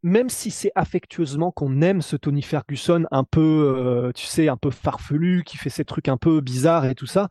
même 0.03 0.29
si 0.29 0.51
c'est 0.51 0.71
affectueusement 0.75 1.51
qu'on 1.51 1.81
aime 1.81 2.01
ce 2.01 2.15
Tony 2.15 2.41
Ferguson 2.41 3.05
un 3.11 3.23
peu, 3.23 3.73
euh, 3.77 4.11
tu 4.13 4.25
sais, 4.25 4.47
un 4.47 4.57
peu 4.57 4.71
farfelu, 4.71 5.43
qui 5.43 5.57
fait 5.57 5.69
ces 5.69 5.85
trucs 5.85 6.07
un 6.07 6.17
peu 6.17 6.41
bizarres 6.41 6.85
et 6.85 6.95
tout 6.95 7.05
ça, 7.05 7.29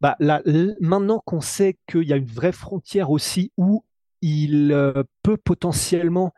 bah 0.00 0.16
là, 0.20 0.42
maintenant 0.80 1.20
qu'on 1.24 1.40
sait 1.40 1.78
qu'il 1.88 2.02
y 2.02 2.12
a 2.12 2.16
une 2.16 2.26
vraie 2.26 2.52
frontière 2.52 3.10
aussi 3.10 3.52
où 3.56 3.84
il 4.20 4.72
euh, 4.72 5.02
peut 5.22 5.36
potentiellement, 5.36 6.32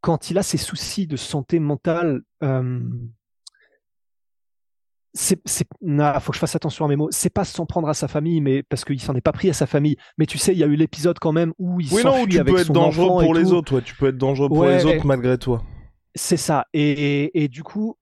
quand 0.00 0.30
il 0.30 0.38
a 0.38 0.42
ses 0.42 0.58
soucis 0.58 1.06
de 1.06 1.16
santé 1.16 1.58
mentale, 1.58 2.22
euh, 2.42 2.80
c'est, 5.14 5.40
c'est, 5.44 5.66
faut 6.20 6.32
que 6.32 6.34
je 6.34 6.40
fasse 6.40 6.56
attention 6.56 6.84
à 6.84 6.88
mes 6.88 6.96
mots. 6.96 7.08
C'est 7.12 7.30
pas 7.30 7.44
s'en 7.44 7.66
prendre 7.66 7.88
à 7.88 7.94
sa 7.94 8.08
famille, 8.08 8.40
mais 8.40 8.64
parce 8.64 8.84
qu'il 8.84 9.00
s'en 9.00 9.14
est 9.14 9.20
pas 9.20 9.32
pris 9.32 9.48
à 9.48 9.52
sa 9.52 9.66
famille. 9.66 9.96
Mais 10.18 10.26
tu 10.26 10.38
sais, 10.38 10.52
il 10.52 10.58
y 10.58 10.64
a 10.64 10.66
eu 10.66 10.74
l'épisode 10.74 11.18
quand 11.20 11.32
même 11.32 11.52
où 11.58 11.80
il 11.80 11.92
oui, 11.92 12.02
non, 12.04 12.26
tu 12.26 12.42
peux 12.42 12.58
être 12.58 12.72
dangereux 12.72 13.22
pour 13.22 13.34
les 13.34 13.52
autres. 13.52 13.80
tu 13.80 13.94
peux 13.94 14.08
être 14.08 14.18
dangereux 14.18 14.48
pour 14.48 14.66
les 14.66 14.84
autres 14.84 15.06
malgré 15.06 15.38
toi. 15.38 15.62
C'est 16.16 16.36
ça. 16.36 16.66
Et, 16.72 17.42
et, 17.42 17.48
du 17.48 17.62
coup, 17.62 17.96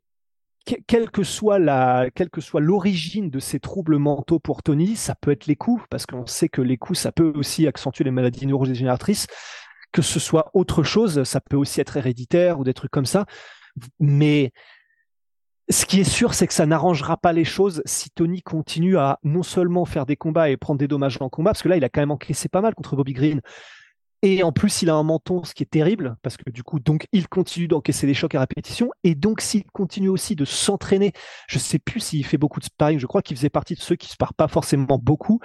quelle 0.86 1.10
que 1.10 1.22
soit 1.22 1.58
la, 1.58 2.08
quelle 2.14 2.30
que 2.30 2.40
soit 2.40 2.60
l'origine 2.60 3.30
de 3.30 3.38
ces 3.38 3.60
troubles 3.60 3.98
mentaux 3.98 4.38
pour 4.38 4.62
Tony, 4.62 4.96
ça 4.96 5.14
peut 5.14 5.30
être 5.30 5.46
les 5.46 5.56
coups, 5.56 5.82
parce 5.90 6.06
qu'on 6.06 6.26
sait 6.26 6.48
que 6.48 6.60
les 6.60 6.76
coups, 6.76 6.98
ça 6.98 7.12
peut 7.12 7.32
aussi 7.34 7.66
accentuer 7.66 8.04
les 8.04 8.10
maladies 8.10 8.46
neurodégénératrices. 8.46 9.26
Que 9.92 10.02
ce 10.02 10.18
soit 10.18 10.50
autre 10.54 10.82
chose, 10.82 11.24
ça 11.24 11.40
peut 11.40 11.56
aussi 11.56 11.82
être 11.82 11.98
héréditaire 11.98 12.58
ou 12.58 12.64
des 12.64 12.72
trucs 12.72 12.90
comme 12.90 13.06
ça. 13.06 13.26
Mais 14.00 14.52
ce 15.72 15.86
qui 15.86 16.00
est 16.00 16.04
sûr, 16.04 16.34
c'est 16.34 16.46
que 16.46 16.54
ça 16.54 16.66
n'arrangera 16.66 17.16
pas 17.16 17.32
les 17.32 17.44
choses 17.44 17.82
si 17.84 18.10
Tony 18.10 18.42
continue 18.42 18.98
à 18.98 19.18
non 19.22 19.42
seulement 19.42 19.84
faire 19.84 20.06
des 20.06 20.16
combats 20.16 20.50
et 20.50 20.56
prendre 20.56 20.78
des 20.78 20.88
dommages 20.88 21.18
en 21.20 21.28
combat, 21.28 21.50
parce 21.50 21.62
que 21.62 21.68
là, 21.68 21.76
il 21.76 21.84
a 21.84 21.88
quand 21.88 22.00
même 22.00 22.10
encaissé 22.10 22.48
pas 22.48 22.60
mal 22.60 22.74
contre 22.74 22.96
Bobby 22.96 23.12
Green. 23.12 23.40
Et 24.24 24.44
en 24.44 24.52
plus, 24.52 24.82
il 24.82 24.90
a 24.90 24.94
un 24.94 25.02
menton, 25.02 25.42
ce 25.42 25.52
qui 25.52 25.64
est 25.64 25.70
terrible, 25.70 26.14
parce 26.22 26.36
que 26.36 26.48
du 26.48 26.62
coup, 26.62 26.78
donc, 26.78 27.08
il 27.10 27.26
continue 27.26 27.66
d'encaisser 27.66 28.06
des 28.06 28.14
chocs 28.14 28.36
à 28.36 28.40
répétition. 28.40 28.90
Et 29.02 29.16
donc, 29.16 29.40
s'il 29.40 29.64
continue 29.72 30.08
aussi 30.08 30.36
de 30.36 30.44
s'entraîner, 30.44 31.12
je 31.48 31.58
sais 31.58 31.80
plus 31.80 31.98
s'il 31.98 32.24
fait 32.24 32.38
beaucoup 32.38 32.60
de 32.60 32.64
sparring, 32.64 33.00
je 33.00 33.06
crois 33.06 33.20
qu'il 33.20 33.36
faisait 33.36 33.50
partie 33.50 33.74
de 33.74 33.80
ceux 33.80 33.96
qui 33.96 34.06
ne 34.06 34.12
sparent 34.12 34.34
pas 34.34 34.46
forcément 34.46 35.00
beaucoup. 35.02 35.40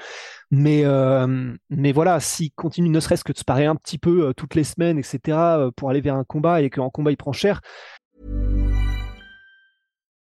Mais, 0.52 0.82
euh, 0.86 1.56
mais 1.72 1.92
voilà, 1.92 2.20
s'il 2.20 2.52
continue 2.52 2.90
ne 2.90 3.00
serait-ce 3.00 3.24
que 3.24 3.34
de 3.34 3.40
sparer 3.40 3.66
un 3.66 3.76
petit 3.76 3.98
peu 3.98 4.28
euh, 4.28 4.34
toutes 4.34 4.54
les 4.54 4.64
semaines, 4.64 5.00
etc., 5.00 5.20
euh, 5.28 5.72
pour 5.76 5.90
aller 5.90 6.02
vers 6.02 6.16
un 6.16 6.24
combat 6.24 6.62
et 6.62 6.70
qu'en 6.70 6.92
combat, 6.92 7.10
il 7.10 7.18
prend 7.18 7.34
cher, 7.34 7.62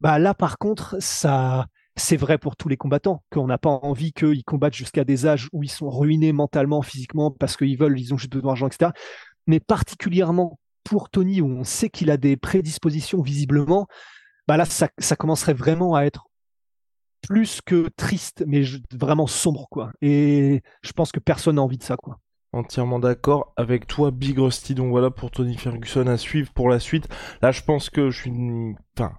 Bah 0.00 0.18
là, 0.18 0.34
par 0.34 0.58
contre, 0.58 0.96
ça, 1.00 1.66
c'est 1.96 2.16
vrai 2.16 2.38
pour 2.38 2.56
tous 2.56 2.68
les 2.68 2.76
combattants, 2.76 3.22
qu'on 3.30 3.46
n'a 3.46 3.58
pas 3.58 3.70
envie 3.70 4.12
qu'ils 4.12 4.44
combattent 4.44 4.74
jusqu'à 4.74 5.04
des 5.04 5.26
âges 5.26 5.48
où 5.52 5.62
ils 5.62 5.70
sont 5.70 5.90
ruinés 5.90 6.32
mentalement, 6.32 6.82
physiquement, 6.82 7.30
parce 7.30 7.56
qu'ils 7.56 7.78
veulent, 7.78 7.98
ils 7.98 8.12
ont 8.12 8.18
juste 8.18 8.32
besoin 8.32 8.50
d'argent, 8.50 8.66
etc. 8.66 8.90
Mais 9.46 9.60
particulièrement 9.60 10.58
pour 10.84 11.10
Tony, 11.10 11.40
où 11.40 11.48
on 11.48 11.64
sait 11.64 11.88
qu'il 11.88 12.10
a 12.10 12.16
des 12.16 12.36
prédispositions 12.36 13.22
visiblement, 13.22 13.86
bah 14.46 14.56
là, 14.56 14.64
ça, 14.64 14.88
ça 14.98 15.16
commencerait 15.16 15.54
vraiment 15.54 15.94
à 15.94 16.02
être 16.02 16.26
plus 17.22 17.60
que 17.60 17.88
triste, 17.96 18.44
mais 18.46 18.62
vraiment 18.92 19.26
sombre, 19.26 19.66
quoi. 19.70 19.90
Et 20.00 20.62
je 20.82 20.92
pense 20.92 21.10
que 21.10 21.18
personne 21.18 21.56
n'a 21.56 21.62
envie 21.62 21.78
de 21.78 21.82
ça, 21.82 21.96
quoi. 21.96 22.18
Entièrement 22.52 23.00
d'accord 23.00 23.52
avec 23.56 23.86
toi, 23.86 24.10
Big 24.10 24.38
Rusty. 24.38 24.74
Donc 24.74 24.90
voilà 24.90 25.10
pour 25.10 25.30
Tony 25.30 25.56
Ferguson 25.56 26.06
à 26.06 26.16
suivre 26.16 26.52
pour 26.52 26.68
la 26.68 26.78
suite. 26.78 27.08
Là, 27.42 27.50
je 27.50 27.62
pense 27.62 27.90
que 27.90 28.10
je 28.10 28.20
suis, 28.20 28.32
enfin, 28.96 29.12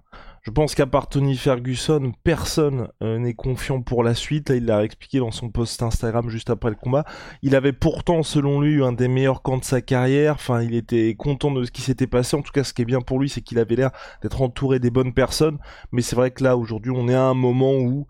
je 0.48 0.52
pense 0.54 0.74
qu'à 0.74 0.86
part 0.86 1.10
Tony 1.10 1.36
Ferguson, 1.36 2.12
personne 2.24 2.88
euh, 3.02 3.18
n'est 3.18 3.34
confiant 3.34 3.82
pour 3.82 4.02
la 4.02 4.14
suite. 4.14 4.48
Là, 4.48 4.56
il 4.56 4.64
l'a 4.64 4.82
expliqué 4.82 5.18
dans 5.18 5.30
son 5.30 5.50
post 5.50 5.82
Instagram 5.82 6.30
juste 6.30 6.48
après 6.48 6.70
le 6.70 6.74
combat. 6.74 7.04
Il 7.42 7.54
avait 7.54 7.74
pourtant, 7.74 8.22
selon 8.22 8.58
lui, 8.58 8.82
un 8.82 8.92
des 8.92 9.08
meilleurs 9.08 9.42
camps 9.42 9.58
de 9.58 9.64
sa 9.64 9.82
carrière. 9.82 10.36
Enfin, 10.36 10.62
il 10.62 10.74
était 10.74 11.14
content 11.16 11.50
de 11.50 11.64
ce 11.64 11.70
qui 11.70 11.82
s'était 11.82 12.06
passé. 12.06 12.34
En 12.34 12.40
tout 12.40 12.52
cas, 12.52 12.64
ce 12.64 12.72
qui 12.72 12.80
est 12.80 12.86
bien 12.86 13.02
pour 13.02 13.20
lui, 13.20 13.28
c'est 13.28 13.42
qu'il 13.42 13.58
avait 13.58 13.76
l'air 13.76 13.90
d'être 14.22 14.40
entouré 14.40 14.78
des 14.78 14.88
bonnes 14.88 15.12
personnes. 15.12 15.58
Mais 15.92 16.00
c'est 16.00 16.16
vrai 16.16 16.30
que 16.30 16.42
là, 16.42 16.56
aujourd'hui, 16.56 16.92
on 16.96 17.08
est 17.08 17.14
à 17.14 17.24
un 17.24 17.34
moment 17.34 17.74
où 17.74 18.06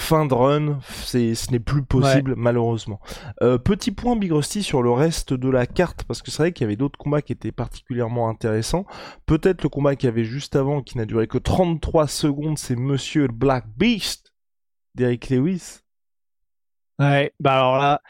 fin 0.00 0.26
de 0.26 0.34
run, 0.34 0.80
c'est, 1.04 1.34
ce 1.34 1.50
n'est 1.50 1.60
plus 1.60 1.82
possible 1.82 2.34
malheureusement. 2.36 3.00
Euh, 3.42 3.58
petit 3.58 3.90
point 3.90 4.16
Big 4.16 4.32
Rusty 4.32 4.62
sur 4.62 4.82
le 4.82 4.90
reste 4.90 5.34
de 5.34 5.48
la 5.48 5.66
carte, 5.66 6.04
parce 6.04 6.22
que 6.22 6.30
c'est 6.30 6.42
vrai 6.42 6.52
qu'il 6.52 6.64
y 6.64 6.66
avait 6.66 6.76
d'autres 6.76 6.98
combats 6.98 7.22
qui 7.22 7.32
étaient 7.32 7.52
particulièrement 7.52 8.28
intéressants. 8.28 8.86
Peut-être 9.26 9.62
le 9.62 9.68
combat 9.68 9.96
qu'il 9.96 10.08
y 10.08 10.12
avait 10.12 10.24
juste 10.24 10.56
avant, 10.56 10.82
qui 10.82 10.98
n'a 10.98 11.06
duré 11.06 11.26
que 11.26 11.38
33 11.38 12.08
secondes, 12.08 12.58
c'est 12.58 12.76
Monsieur 12.76 13.28
Black 13.28 13.66
Beast 13.76 14.32
d'Eric 14.94 15.30
Lewis. 15.30 15.80
Ouais, 16.98 17.32
bah 17.38 17.54
alors 17.54 17.78
là, 17.78 18.00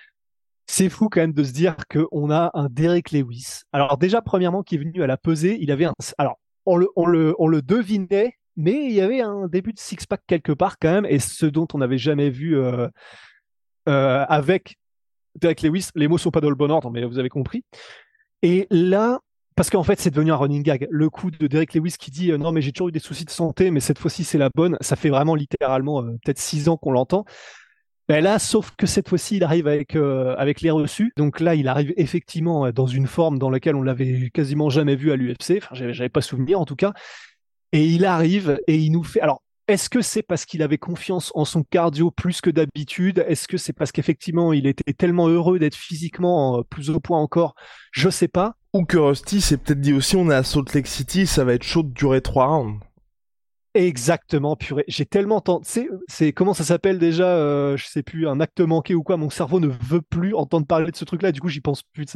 c'est 0.66 0.88
fou 0.88 1.08
quand 1.08 1.20
même 1.20 1.32
de 1.32 1.44
se 1.44 1.52
dire 1.52 1.76
qu'on 1.90 2.30
a 2.30 2.50
un 2.54 2.68
Derek 2.68 3.10
Lewis. 3.10 3.62
Alors 3.72 3.98
déjà, 3.98 4.22
premièrement, 4.22 4.62
qui 4.62 4.76
est 4.76 4.78
venu 4.78 5.02
à 5.02 5.06
la 5.06 5.16
pesée, 5.16 5.58
il 5.60 5.70
avait 5.70 5.84
un... 5.84 5.94
Alors, 6.18 6.38
on 6.66 6.76
le, 6.76 6.88
on 6.96 7.06
le, 7.06 7.34
on 7.38 7.48
le 7.48 7.62
devinait 7.62 8.34
mais 8.60 8.84
il 8.84 8.92
y 8.92 9.00
avait 9.00 9.20
un 9.20 9.48
début 9.48 9.72
de 9.72 9.78
six-pack 9.78 10.20
quelque 10.26 10.52
part 10.52 10.78
quand 10.78 10.92
même, 10.92 11.06
et 11.06 11.18
ce 11.18 11.46
dont 11.46 11.66
on 11.72 11.78
n'avait 11.78 11.98
jamais 11.98 12.30
vu 12.30 12.58
euh, 12.58 12.88
euh, 13.88 14.24
avec 14.28 14.76
Derek 15.40 15.62
Lewis. 15.62 15.88
Les 15.94 16.08
mots 16.08 16.18
sont 16.18 16.30
pas 16.30 16.40
dans 16.40 16.50
le 16.50 16.56
bon 16.56 16.70
ordre, 16.70 16.90
mais 16.90 17.04
vous 17.04 17.18
avez 17.18 17.30
compris. 17.30 17.64
Et 18.42 18.66
là, 18.70 19.20
parce 19.56 19.70
qu'en 19.70 19.82
fait, 19.82 19.98
c'est 19.98 20.10
devenu 20.10 20.32
un 20.32 20.36
running 20.36 20.62
gag. 20.62 20.86
Le 20.90 21.08
coup 21.08 21.30
de 21.30 21.46
Derek 21.46 21.74
Lewis 21.74 21.94
qui 21.98 22.10
dit 22.10 22.30
euh, 22.30 22.38
non, 22.38 22.52
mais 22.52 22.60
j'ai 22.60 22.72
toujours 22.72 22.88
eu 22.88 22.92
des 22.92 22.98
soucis 22.98 23.24
de 23.24 23.30
santé, 23.30 23.70
mais 23.70 23.80
cette 23.80 23.98
fois-ci 23.98 24.24
c'est 24.24 24.38
la 24.38 24.50
bonne. 24.54 24.76
Ça 24.80 24.96
fait 24.96 25.10
vraiment 25.10 25.34
littéralement 25.34 26.02
peut-être 26.02 26.38
six 26.38 26.68
ans 26.68 26.76
qu'on 26.76 26.92
l'entend. 26.92 27.24
Ben 28.08 28.22
là, 28.24 28.40
sauf 28.40 28.72
que 28.76 28.86
cette 28.86 29.08
fois-ci, 29.08 29.36
il 29.36 29.44
arrive 29.44 29.68
avec 29.68 29.94
avec 29.94 30.62
les 30.62 30.70
reçus. 30.70 31.12
Donc 31.16 31.38
là, 31.38 31.54
il 31.54 31.68
arrive 31.68 31.94
effectivement 31.96 32.72
dans 32.72 32.86
une 32.86 33.06
forme 33.06 33.38
dans 33.38 33.50
laquelle 33.50 33.76
on 33.76 33.82
l'avait 33.82 34.30
quasiment 34.34 34.68
jamais 34.68 34.96
vu 34.96 35.12
à 35.12 35.16
l'UFC. 35.16 35.58
Enfin, 35.62 35.92
j'avais 35.92 36.08
pas 36.08 36.20
souvenir 36.20 36.60
en 36.60 36.64
tout 36.64 36.74
cas. 36.74 36.92
Et 37.72 37.86
il 37.86 38.04
arrive 38.04 38.60
et 38.66 38.76
il 38.76 38.92
nous 38.92 39.04
fait. 39.04 39.20
Alors, 39.20 39.42
est-ce 39.68 39.88
que 39.88 40.02
c'est 40.02 40.22
parce 40.22 40.46
qu'il 40.46 40.62
avait 40.62 40.78
confiance 40.78 41.30
en 41.36 41.44
son 41.44 41.62
cardio 41.62 42.10
plus 42.10 42.40
que 42.40 42.50
d'habitude? 42.50 43.24
Est-ce 43.28 43.46
que 43.46 43.56
c'est 43.56 43.72
parce 43.72 43.92
qu'effectivement 43.92 44.52
il 44.52 44.66
était 44.66 44.92
tellement 44.92 45.28
heureux 45.28 45.60
d'être 45.60 45.76
physiquement 45.76 46.58
euh, 46.58 46.62
plus 46.62 46.90
au 46.90 46.98
point 46.98 47.20
encore? 47.20 47.54
Je 47.92 48.10
sais 48.10 48.26
pas. 48.26 48.56
Ou 48.72 48.84
que 48.84 48.98
Rusty 48.98 49.40
s'est 49.40 49.58
peut-être 49.58 49.80
dit 49.80 49.92
aussi 49.92 50.16
on 50.16 50.28
est 50.28 50.34
à 50.34 50.42
Salt 50.42 50.74
Lake 50.74 50.88
City, 50.88 51.24
ça 51.26 51.44
va 51.44 51.54
être 51.54 51.62
chaud 51.62 51.84
de 51.84 51.92
durer 51.92 52.20
trois 52.20 52.46
rounds. 52.46 52.80
Exactement, 53.74 54.56
purée. 54.56 54.84
J'ai 54.88 55.06
tellement 55.06 55.40
tenté. 55.40 55.88
C'est 56.08 56.32
comment 56.32 56.54
ça 56.54 56.64
s'appelle 56.64 56.98
déjà 56.98 57.36
euh, 57.36 57.76
Je 57.76 57.86
sais 57.86 58.02
plus, 58.02 58.26
un 58.26 58.40
acte 58.40 58.60
manqué 58.60 58.96
ou 58.96 59.04
quoi. 59.04 59.16
Mon 59.16 59.30
cerveau 59.30 59.60
ne 59.60 59.68
veut 59.68 60.02
plus 60.02 60.34
entendre 60.34 60.66
parler 60.66 60.90
de 60.90 60.96
ce 60.96 61.04
truc-là. 61.04 61.30
Du 61.30 61.40
coup, 61.40 61.48
j'y 61.48 61.60
pense 61.60 61.82
plus. 61.84 62.06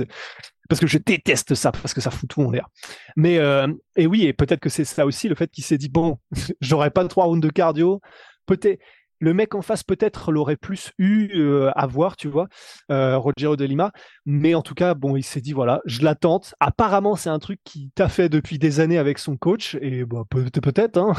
Parce 0.68 0.80
que 0.80 0.88
je 0.88 0.98
déteste 0.98 1.54
ça, 1.54 1.70
parce 1.70 1.94
que 1.94 2.00
ça 2.00 2.10
fout 2.10 2.28
tout 2.28 2.42
en 2.42 2.50
l'air. 2.50 2.68
Mais 3.16 3.38
euh, 3.38 3.68
et 3.96 4.08
oui, 4.08 4.24
et 4.24 4.32
peut-être 4.32 4.60
que 4.60 4.68
c'est 4.68 4.84
ça 4.84 5.06
aussi 5.06 5.28
le 5.28 5.36
fait 5.36 5.48
qu'il 5.48 5.62
s'est 5.62 5.78
dit 5.78 5.88
bon, 5.88 6.18
j'aurais 6.60 6.90
pas 6.90 7.06
trois 7.06 7.26
rounds 7.26 7.46
de 7.46 7.52
cardio. 7.52 8.00
Peut-être 8.46 8.80
le 9.20 9.34
mec 9.34 9.54
en 9.54 9.62
face 9.62 9.82
peut-être 9.82 10.32
l'aurait 10.32 10.56
plus 10.56 10.92
eu 10.98 11.30
euh, 11.34 11.70
à 11.74 11.86
voir, 11.86 12.16
tu 12.16 12.28
vois, 12.28 12.48
euh, 12.90 13.16
Roger 13.18 13.56
de 13.56 13.64
Lima. 13.64 13.92
Mais 14.26 14.54
en 14.54 14.62
tout 14.62 14.74
cas, 14.74 14.94
bon, 14.94 15.16
il 15.16 15.22
s'est 15.22 15.40
dit 15.40 15.52
voilà, 15.52 15.80
je 15.86 16.02
l'attends. 16.02 16.40
Apparemment, 16.60 17.16
c'est 17.16 17.30
un 17.30 17.38
truc 17.38 17.60
qui 17.64 17.90
t'a 17.94 18.08
fait 18.08 18.28
depuis 18.28 18.58
des 18.58 18.80
années 18.80 18.98
avec 18.98 19.18
son 19.18 19.36
coach, 19.36 19.76
et 19.80 20.04
bah, 20.04 20.24
peut-être, 20.30 20.98
hein. 20.98 21.14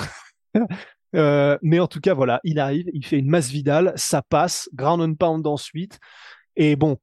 Euh, 1.15 1.57
mais 1.61 1.79
en 1.79 1.87
tout 1.87 2.01
cas, 2.01 2.13
voilà, 2.13 2.41
il 2.43 2.59
arrive, 2.59 2.89
il 2.93 3.05
fait 3.05 3.17
une 3.17 3.29
masse 3.29 3.49
Vidal, 3.49 3.93
ça 3.95 4.21
passe, 4.21 4.69
ground 4.73 5.01
and 5.01 5.15
pound 5.15 5.47
ensuite. 5.47 5.99
Et 6.57 6.75
bon, 6.75 6.97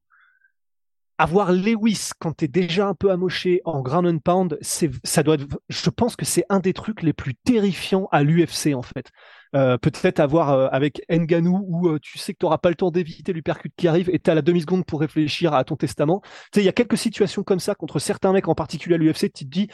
avoir 1.17 1.51
Lewis 1.51 2.09
quand 2.19 2.33
t'es 2.33 2.47
déjà 2.47 2.87
un 2.87 2.95
peu 2.95 3.11
amoché 3.11 3.61
en 3.65 3.81
ground 3.81 4.07
and 4.07 4.19
pound, 4.19 4.57
ça 4.61 5.23
doit 5.23 5.37
je 5.69 5.89
pense 5.89 6.15
que 6.15 6.25
c'est 6.25 6.45
un 6.49 6.59
des 6.59 6.73
trucs 6.73 7.01
les 7.01 7.13
plus 7.13 7.35
terrifiants 7.35 8.07
à 8.11 8.23
l'UFC 8.23 8.73
en 8.73 8.81
fait. 8.81 9.11
Euh, 9.55 9.77
peut-être 9.77 10.19
avoir 10.19 10.49
euh, 10.49 10.67
avec 10.71 11.03
Nganou 11.11 11.63
où 11.67 11.87
euh, 11.87 11.99
tu 12.01 12.17
sais 12.17 12.33
que 12.33 12.39
tu 12.39 12.45
n'auras 12.45 12.57
pas 12.57 12.69
le 12.69 12.75
temps 12.75 12.89
d'éviter 12.89 13.33
l'uppercut 13.33 13.71
qui 13.77 13.87
arrive 13.87 14.09
et 14.11 14.17
tu 14.17 14.31
as 14.31 14.33
la 14.33 14.41
demi-seconde 14.41 14.83
pour 14.83 14.99
réfléchir 14.99 15.53
à 15.53 15.63
ton 15.63 15.75
testament. 15.75 16.21
Tu 16.23 16.29
sais, 16.55 16.61
il 16.61 16.65
y 16.65 16.69
a 16.69 16.73
quelques 16.73 16.97
situations 16.97 17.43
comme 17.43 17.59
ça 17.59 17.75
contre 17.75 17.99
certains 17.99 18.33
mecs, 18.33 18.47
en 18.47 18.55
particulier 18.55 18.95
à 18.95 18.97
l'UFC, 18.97 19.31
tu 19.31 19.45
te 19.45 19.49
dis, 19.49 19.67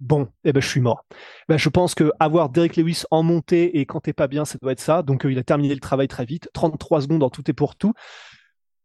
bon, 0.00 0.28
eh 0.44 0.52
ben, 0.52 0.60
je 0.60 0.68
suis 0.68 0.80
mort. 0.80 1.04
Ben, 1.48 1.56
je 1.56 1.68
pense 1.68 1.94
que 1.94 2.10
avoir 2.18 2.48
Derek 2.48 2.76
Lewis 2.76 3.02
en 3.12 3.22
montée 3.22 3.78
et 3.78 3.86
quand 3.86 4.00
t'es 4.00 4.12
pas 4.12 4.26
bien, 4.26 4.44
ça 4.44 4.58
doit 4.60 4.72
être 4.72 4.80
ça. 4.80 5.02
Donc, 5.02 5.24
il 5.28 5.38
a 5.38 5.44
terminé 5.44 5.74
le 5.74 5.80
travail 5.80 6.08
très 6.08 6.24
vite. 6.24 6.48
33 6.52 7.02
secondes 7.02 7.22
en 7.22 7.30
tout 7.30 7.48
et 7.48 7.52
pour 7.52 7.76
tout. 7.76 7.92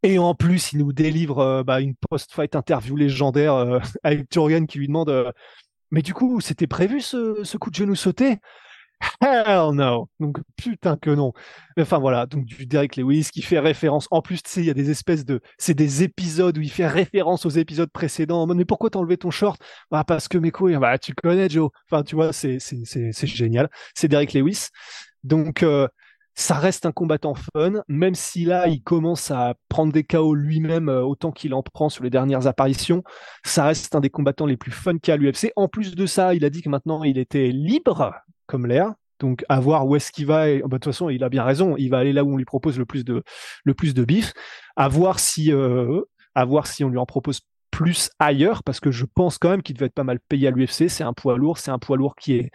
Et 0.02 0.18
en 0.18 0.34
plus, 0.34 0.72
il 0.72 0.78
nous 0.78 0.92
délivre 0.92 1.62
bah, 1.62 1.80
une 1.80 1.94
post-fight 2.08 2.56
interview 2.56 2.96
légendaire 2.96 3.80
avec 4.02 4.28
Turian 4.28 4.66
qui 4.66 4.78
lui 4.78 4.86
demande 4.86 5.32
Mais 5.90 6.02
du 6.02 6.14
coup, 6.14 6.40
c'était 6.40 6.66
prévu 6.66 7.00
ce, 7.00 7.40
ce, 7.44 7.56
coup 7.58 7.70
de 7.70 7.74
genou 7.76 7.94
sauté? 7.94 8.38
Hell 9.20 9.70
no. 9.74 10.08
Donc 10.18 10.38
putain 10.56 10.96
que 10.96 11.10
non. 11.10 11.32
Enfin 11.78 11.98
voilà, 11.98 12.26
donc 12.26 12.44
du 12.44 12.66
Derek 12.66 12.96
Lewis 12.96 13.28
qui 13.32 13.42
fait 13.42 13.58
référence. 13.58 14.06
En 14.10 14.22
plus, 14.22 14.42
tu 14.42 14.50
sais, 14.50 14.60
il 14.60 14.66
y 14.66 14.70
a 14.70 14.74
des 14.74 14.90
espèces 14.90 15.24
de, 15.24 15.40
c'est 15.58 15.74
des 15.74 16.02
épisodes 16.02 16.56
où 16.56 16.60
il 16.60 16.70
fait 16.70 16.86
référence 16.86 17.46
aux 17.46 17.50
épisodes 17.50 17.90
précédents. 17.90 18.46
mais 18.46 18.64
pourquoi 18.64 18.90
t'as 18.90 18.98
enlevé 18.98 19.16
ton 19.16 19.30
short? 19.30 19.60
Bah 19.90 20.04
parce 20.04 20.28
que 20.28 20.38
mes 20.38 20.50
couilles. 20.50 20.76
Bah 20.76 20.98
tu 20.98 21.14
connais 21.14 21.48
Joe. 21.48 21.70
Enfin 21.90 22.02
tu 22.02 22.14
vois, 22.14 22.32
c'est 22.32 22.58
génial. 23.26 23.70
C'est 23.94 24.08
Derek 24.08 24.32
Lewis. 24.34 24.68
Donc 25.24 25.62
euh, 25.62 25.88
ça 26.40 26.54
reste 26.54 26.86
un 26.86 26.92
combattant 26.92 27.34
fun, 27.34 27.82
même 27.86 28.14
si 28.14 28.46
là 28.46 28.66
il 28.66 28.82
commence 28.82 29.30
à 29.30 29.54
prendre 29.68 29.92
des 29.92 30.04
KO 30.04 30.34
lui-même 30.34 30.88
euh, 30.88 31.02
autant 31.02 31.32
qu'il 31.32 31.52
en 31.52 31.62
prend 31.62 31.90
sur 31.90 32.02
les 32.02 32.08
dernières 32.08 32.46
apparitions. 32.46 33.04
Ça 33.44 33.64
reste 33.64 33.94
un 33.94 34.00
des 34.00 34.08
combattants 34.08 34.46
les 34.46 34.56
plus 34.56 34.70
fun 34.70 34.96
qu'il 34.98 35.12
y 35.12 35.12
a 35.12 35.14
à 35.14 35.16
l'UFC. 35.18 35.52
En 35.54 35.68
plus 35.68 35.94
de 35.94 36.06
ça, 36.06 36.34
il 36.34 36.44
a 36.46 36.50
dit 36.50 36.62
que 36.62 36.70
maintenant 36.70 37.04
il 37.04 37.18
était 37.18 37.48
libre 37.48 38.14
comme 38.46 38.66
l'air. 38.66 38.94
Donc 39.18 39.44
à 39.50 39.60
voir 39.60 39.86
où 39.86 39.96
est-ce 39.96 40.12
qu'il 40.12 40.26
va. 40.26 40.46
Bah, 40.46 40.62
de 40.62 40.68
toute 40.76 40.86
façon, 40.86 41.10
il 41.10 41.22
a 41.22 41.28
bien 41.28 41.44
raison. 41.44 41.76
Il 41.76 41.90
va 41.90 41.98
aller 41.98 42.14
là 42.14 42.24
où 42.24 42.32
on 42.32 42.38
lui 42.38 42.46
propose 42.46 42.78
le 42.78 42.86
plus 42.86 43.04
de 43.04 43.22
le 43.64 43.74
plus 43.74 43.92
bif. 43.92 44.32
À 44.76 44.88
voir 44.88 45.20
si 45.20 45.52
euh, 45.52 46.00
à 46.34 46.46
voir 46.46 46.66
si 46.66 46.84
on 46.84 46.88
lui 46.88 46.98
en 46.98 47.06
propose 47.06 47.40
plus 47.70 48.10
ailleurs, 48.18 48.62
parce 48.62 48.80
que 48.80 48.90
je 48.90 49.04
pense 49.04 49.36
quand 49.36 49.50
même 49.50 49.62
qu'il 49.62 49.74
devait 49.74 49.86
être 49.86 49.94
pas 49.94 50.04
mal 50.04 50.20
payé 50.20 50.48
à 50.48 50.52
l'UFC. 50.52 50.88
C'est 50.88 51.04
un 51.04 51.12
poids 51.12 51.36
lourd. 51.36 51.58
C'est 51.58 51.70
un 51.70 51.78
poids 51.78 51.98
lourd 51.98 52.16
qui 52.16 52.36
est 52.36 52.50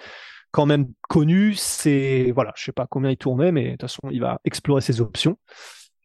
quand 0.56 0.66
même 0.66 0.88
connu. 1.10 1.54
C'est 1.56 2.32
voilà, 2.34 2.54
je 2.56 2.64
sais 2.64 2.72
pas 2.72 2.88
combien 2.90 3.12
il 3.12 3.18
tournait, 3.18 3.52
mais 3.52 3.66
de 3.66 3.72
toute 3.72 3.82
façon, 3.82 4.04
il 4.10 4.22
va 4.22 4.40
explorer 4.46 4.80
ses 4.80 5.02
options. 5.02 5.38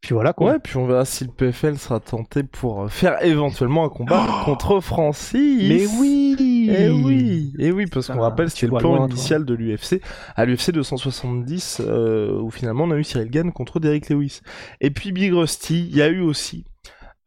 Puis 0.01 0.15
voilà 0.15 0.33
quoi. 0.33 0.53
Ouais, 0.53 0.59
puis 0.59 0.77
on 0.77 0.87
verra 0.87 1.05
si 1.05 1.25
le 1.25 1.31
PFL 1.31 1.79
sera 1.79 2.01
tenté 2.01 2.43
pour 2.43 2.83
euh, 2.83 2.89
faire 2.89 3.23
éventuellement 3.23 3.85
un 3.85 3.91
combat 3.91 4.27
oh 4.29 4.45
contre 4.45 4.81
Francis. 4.81 5.69
Mais 5.69 5.87
oui 6.01 6.69
Eh 6.69 6.89
oui 6.89 7.53
Eh 7.59 7.71
oui, 7.71 7.85
parce 7.87 8.09
qu'on 8.09 8.21
rappelle 8.21 8.51
c'était 8.51 8.67
le 8.67 8.79
plan 8.79 9.07
initial 9.07 9.45
de 9.45 9.55
l'UFC. 9.55 10.01
À 10.35 10.47
l'UFC 10.47 10.73
270, 10.73 11.83
euh, 11.87 12.41
où 12.41 12.51
finalement 12.51 12.85
on 12.85 12.91
a 12.91 12.97
eu 12.97 13.05
Cyril 13.05 13.31
Gann 13.31 13.53
contre 13.53 13.79
Derrick 13.79 14.09
Lewis. 14.09 14.41
Et 14.81 14.91
puis 14.91 15.13
Big 15.13 15.33
Rusty, 15.33 15.87
il 15.89 15.95
y 15.95 16.03
a 16.03 16.09
eu 16.09 16.21
aussi 16.21 16.65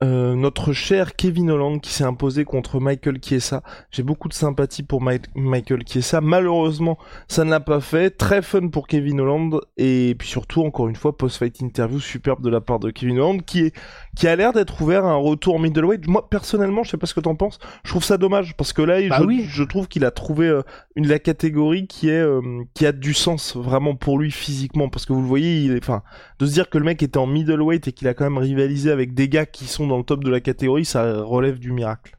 euh, 0.03 0.35
notre 0.35 0.73
cher 0.73 1.15
Kevin 1.15 1.49
Holland 1.49 1.79
qui 1.79 1.93
s'est 1.93 2.03
imposé 2.03 2.43
contre 2.43 2.81
Michael 2.81 3.19
Chiesa. 3.23 3.63
J'ai 3.89 4.03
beaucoup 4.03 4.27
de 4.27 4.33
sympathie 4.33 4.83
pour 4.83 5.01
Michael 5.01 5.83
Chiesa. 5.87 6.19
Malheureusement, 6.19 6.97
ça 7.29 7.45
ne 7.45 7.49
l'a 7.49 7.61
pas 7.61 7.79
fait. 7.79 8.09
Très 8.09 8.41
fun 8.41 8.67
pour 8.67 8.87
Kevin 8.87 9.21
Holland 9.21 9.61
et 9.77 10.15
puis 10.19 10.27
surtout 10.27 10.63
encore 10.63 10.89
une 10.89 10.97
fois 10.97 11.17
post-fight 11.17 11.61
interview 11.61 12.01
superbe 12.01 12.43
de 12.43 12.49
la 12.49 12.59
part 12.59 12.79
de 12.79 12.91
Kevin 12.91 13.19
Holland 13.19 13.45
qui 13.45 13.61
est 13.61 13.75
qui 14.15 14.27
a 14.27 14.35
l'air 14.35 14.53
d'être 14.53 14.81
ouvert 14.81 15.05
à 15.05 15.11
un 15.11 15.15
retour 15.15 15.59
middleweight. 15.59 16.07
Moi 16.07 16.29
personnellement, 16.29 16.83
je 16.83 16.91
sais 16.91 16.97
pas 16.97 17.07
ce 17.07 17.13
que 17.13 17.19
t'en 17.19 17.35
penses. 17.35 17.59
Je 17.83 17.89
trouve 17.89 18.03
ça 18.03 18.17
dommage 18.17 18.55
parce 18.55 18.73
que 18.73 18.81
là, 18.81 19.07
bah 19.07 19.17
je, 19.19 19.25
oui. 19.25 19.45
je, 19.47 19.63
trouve 19.63 19.87
qu'il 19.87 20.05
a 20.05 20.11
trouvé 20.11 20.47
euh, 20.47 20.61
une 20.95 21.07
la 21.07 21.19
catégorie 21.19 21.87
qui 21.87 22.09
est 22.09 22.21
euh, 22.21 22.41
qui 22.73 22.85
a 22.85 22.91
du 22.91 23.13
sens 23.13 23.55
vraiment 23.55 23.95
pour 23.95 24.19
lui 24.19 24.31
physiquement 24.31 24.89
parce 24.89 25.05
que 25.05 25.13
vous 25.13 25.21
le 25.21 25.27
voyez, 25.27 25.61
il 25.61 25.71
est, 25.71 25.83
enfin 25.83 26.03
de 26.39 26.45
se 26.45 26.53
dire 26.53 26.69
que 26.69 26.77
le 26.77 26.85
mec 26.85 27.01
était 27.01 27.17
en 27.17 27.27
middleweight 27.27 27.87
et 27.87 27.91
qu'il 27.91 28.07
a 28.07 28.13
quand 28.13 28.25
même 28.25 28.37
rivalisé 28.37 28.91
avec 28.91 29.13
des 29.13 29.29
gars 29.29 29.45
qui 29.45 29.65
sont 29.65 29.87
dans 29.87 29.97
le 29.97 30.03
top 30.03 30.23
de 30.23 30.29
la 30.29 30.41
catégorie, 30.41 30.85
ça 30.85 31.21
relève 31.21 31.59
du 31.59 31.71
miracle. 31.71 32.17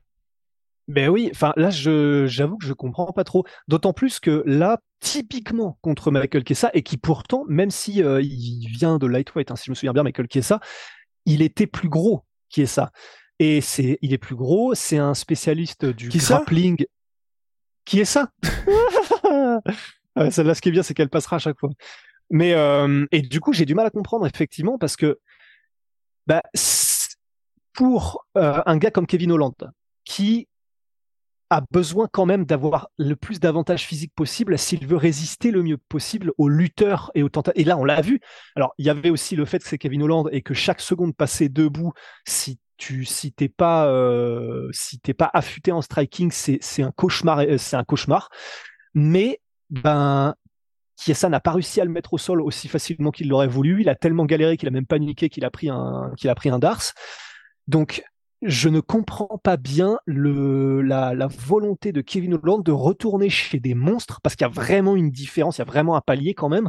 Ben 0.87 1.09
oui, 1.09 1.31
enfin 1.33 1.53
là, 1.57 1.71
j'avoue 1.71 2.59
que 2.59 2.67
je 2.67 2.75
comprends 2.75 3.11
pas 3.13 3.25
trop. 3.25 3.45
D'autant 3.69 3.95
plus 3.95 4.21
que 4.21 4.43
là, 4.45 4.81
typiquement 5.01 5.79
contre 5.81 6.11
Michael 6.11 6.45
Kessa, 6.45 6.71
et 6.75 6.83
qui 6.83 6.99
pourtant, 6.99 7.45
même 7.49 7.71
si 7.71 8.03
euh, 8.03 8.21
il 8.21 8.67
vient 8.69 8.99
de 8.99 9.07
lightweight, 9.07 9.51
hein, 9.51 9.57
si 9.57 9.67
je 9.67 9.71
me 9.71 9.75
souviens 9.75 9.95
bien, 9.95 10.03
Michael 10.03 10.29
Kessa, 10.29 10.61
il 11.27 11.43
était 11.43 11.67
plus 11.67 11.89
gros 11.89 12.25
Kessa. 12.49 12.91
Et 13.39 13.61
c'est, 13.61 13.99
il 14.01 14.13
est 14.13 14.19
plus 14.19 14.37
gros, 14.37 14.75
c'est 14.75 14.99
un 14.99 15.15
spécialiste 15.15 15.85
du 15.85 16.09
grappling. 16.09 16.87
qui 17.85 18.01
est 18.01 18.05
ça? 18.05 18.31
Celle-là, 20.31 20.55
ce 20.55 20.61
qui 20.61 20.69
est 20.69 20.73
bien, 20.73 20.85
c'est 20.85 20.95
qu'elle 20.95 21.11
passera 21.11 21.37
à 21.37 21.39
chaque 21.41 21.59
fois. 21.59 21.71
Mais 22.31 22.55
euh, 22.55 23.07
et 23.11 23.23
du 23.23 23.41
coup, 23.41 23.53
j'ai 23.53 23.65
du 23.65 23.75
mal 23.75 23.87
à 23.87 23.91
comprendre 23.91 24.27
effectivement 24.27 24.79
parce 24.79 24.97
que 24.97 25.19
bah, 26.27 26.43
pour 27.73 28.25
euh, 28.39 28.63
un 28.65 28.77
gars 28.79 28.91
comme 28.91 29.07
Kevin 29.07 29.33
Holland, 29.33 29.73
qui 30.05 30.49
a 31.51 31.63
besoin 31.71 32.09
quand 32.11 32.27
même 32.27 32.45
d'avoir 32.45 32.89
le 32.99 33.17
plus 33.17 33.41
d'avantages 33.41 33.85
physiques 33.85 34.15
possible 34.15 34.59
s'il 34.59 34.87
veut 34.87 34.97
résister 34.97 35.51
le 35.51 35.63
mieux 35.63 35.77
possible 35.77 36.33
aux 36.39 36.49
lutteurs 36.49 37.11
et 37.15 37.23
aux 37.23 37.29
tentatives. 37.29 37.61
Et 37.61 37.65
là, 37.65 37.77
on 37.77 37.85
l'a 37.85 38.01
vu. 38.01 38.21
Alors, 38.57 38.75
il 38.79 38.87
y 38.87 38.91
avait 38.91 39.11
aussi 39.11 39.37
le 39.37 39.45
fait 39.45 39.59
que 39.59 39.69
c'est 39.69 39.79
Kevin 39.79 40.03
Holland 40.03 40.29
et 40.33 40.43
que 40.43 40.55
chaque 40.55 40.81
seconde 40.81 41.15
passée 41.15 41.49
debout, 41.49 41.93
si 42.27 42.59
tu 42.77 43.05
si 43.05 43.33
t'es 43.33 43.49
pas 43.49 43.87
euh, 43.87 44.69
si 44.73 44.99
t'es 44.99 45.15
pas 45.15 45.31
affûté 45.33 45.71
en 45.73 45.83
striking, 45.83 46.31
c'est 46.31 46.59
c'est 46.61 46.83
un 46.83 46.91
cauchemar. 46.91 47.41
Euh, 47.41 47.59
c'est 47.59 47.77
un 47.77 47.85
cauchemar. 47.85 48.31
Mais 48.95 49.41
ben 49.71 50.35
Kiesa 50.97 51.29
n'a 51.29 51.41
pas 51.41 51.53
réussi 51.53 51.81
à 51.81 51.85
le 51.85 51.91
mettre 51.91 52.13
au 52.15 52.19
sol 52.19 52.41
aussi 52.41 52.69
facilement 52.69 53.11
qu'il 53.11 53.29
l'aurait 53.29 53.49
voulu. 53.49 53.81
Il 53.81 53.89
a 53.89 53.95
tellement 53.95 54.25
galéré 54.25 54.57
qu'il 54.57 54.69
a 54.69 54.73
même 54.73 54.87
paniqué 54.87 55.29
qu'il 55.29 55.45
a 55.45 55.51
pris 55.51 55.69
un 55.69 56.13
qu'il 56.17 56.31
a 56.31 56.35
pris 56.35 56.49
un 56.49 56.59
Dars. 56.59 56.93
Donc 57.69 58.05
je 58.45 58.69
ne 58.69 58.81
comprends 58.81 59.41
pas 59.43 59.57
bien 59.57 59.99
la, 60.07 61.27
volonté 61.29 61.93
de 61.93 62.03
Kevin 62.03 62.35
Holland 62.35 62.63
de 62.63 62.73
retourner 62.73 63.31
chez 63.31 63.59
des 63.59 63.75
monstres 63.75 64.21
parce 64.23 64.37
qu'il 64.37 64.47
y 64.47 64.51
a 64.51 64.53
vraiment 64.53 64.97
une 64.97 65.11
différence, 65.11 65.57
il 65.57 65.61
y 65.61 65.63
a 65.63 65.67
vraiment 65.67 65.97
un 65.97 66.03
palier 66.03 66.35
quand 66.35 66.51
même. 66.51 66.69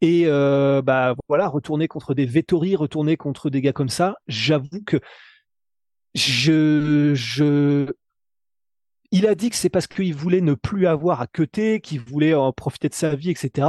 Et 0.00 0.24
euh, 0.26 0.82
bah 0.82 1.14
voilà, 1.28 1.48
retourner 1.48 1.88
contre 1.88 2.14
des 2.14 2.24
Vettori, 2.24 2.76
retourner 2.76 3.16
contre 3.16 3.50
des 3.50 3.60
gars 3.60 3.72
comme 3.72 3.88
ça, 3.88 4.16
j'avoue 4.26 4.82
que 4.84 5.00
je, 6.14 7.12
je 7.14 7.92
il 9.12 9.26
a 9.26 9.34
dit 9.34 9.50
que 9.50 9.56
c'est 9.56 9.68
parce 9.68 9.86
qu'il 9.86 10.14
voulait 10.14 10.40
ne 10.40 10.54
plus 10.54 10.86
avoir 10.86 11.20
à 11.20 11.26
queuter, 11.26 11.80
qu'il 11.80 12.00
voulait 12.00 12.34
en 12.34 12.52
profiter 12.52 12.88
de 12.88 12.94
sa 12.94 13.14
vie, 13.14 13.30
etc. 13.30 13.68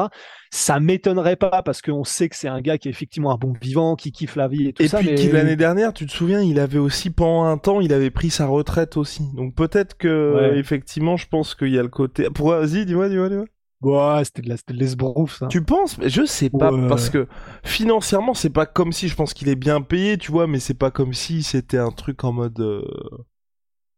Ça 0.52 0.80
m'étonnerait 0.80 1.36
pas 1.36 1.62
parce 1.62 1.82
qu'on 1.82 2.06
sait 2.06 2.30
que 2.30 2.36
c'est 2.36 2.48
un 2.48 2.62
gars 2.62 2.78
qui 2.78 2.88
est 2.88 2.92
effectivement 2.92 3.32
un 3.32 3.38
bon 3.38 3.54
vivant, 3.62 3.96
qui 3.96 4.12
kiffe 4.12 4.38
la 4.38 4.48
vie 4.48 4.70
et 4.70 4.74
tout 4.74 4.82
et 4.82 4.88
ça. 4.88 5.02
Et 5.02 5.16
puis 5.16 5.32
l'année 5.32 5.58
dernière, 5.58 5.94
tu 5.94 6.06
te 6.06 6.12
souviens, 6.12 6.42
il 6.42 6.60
avait 6.60 6.80
aussi 6.80 7.10
pendant 7.10 7.44
un 7.44 7.58
temps, 7.58 7.82
il 7.82 7.94
avait 7.94 8.10
pris 8.10 8.30
sa 8.30 8.48
retraite 8.48 8.96
aussi. 8.96 9.24
Donc 9.36 9.54
peut-être 9.54 9.98
que 9.98 10.34
ouais. 10.36 10.58
effectivement, 10.58 11.18
je 11.18 11.28
pense 11.28 11.56
qu'il 11.56 11.70
y 11.70 11.78
a 11.78 11.84
le 11.84 11.90
côté. 11.90 12.28
Pourquoi 12.34 12.62
Vas-y, 12.62 12.86
dis-moi, 12.86 13.10
dis-moi, 13.10 13.30
dis-moi. 13.30 13.46
Ouais, 13.82 14.24
c'était 14.24 14.42
de 14.42 14.48
la, 14.48 14.56
c'était 14.56 14.74
de 14.74 14.80
l'esbrouf, 14.80 15.40
ça. 15.40 15.48
Tu 15.48 15.62
penses 15.62 15.98
Je 16.02 16.24
sais 16.24 16.50
pas, 16.50 16.72
ouais. 16.72 16.88
parce 16.88 17.10
que 17.10 17.28
financièrement, 17.64 18.34
c'est 18.34 18.50
pas 18.50 18.66
comme 18.66 18.94
si, 18.94 19.10
je 19.10 19.16
pense 19.16 19.34
qu'il 19.34 19.50
est 19.50 19.58
bien 19.58 19.82
payé, 19.82 20.18
tu 20.18 20.32
vois, 20.32 20.48
mais 20.48 20.60
c'est 20.60 20.74
pas 20.74 20.90
comme 20.90 21.14
si 21.14 21.44
c'était 21.44 21.80
un 21.80 21.92
truc 21.92 22.24
en 22.24 22.32
mode 22.32 22.58
euh, 22.62 22.86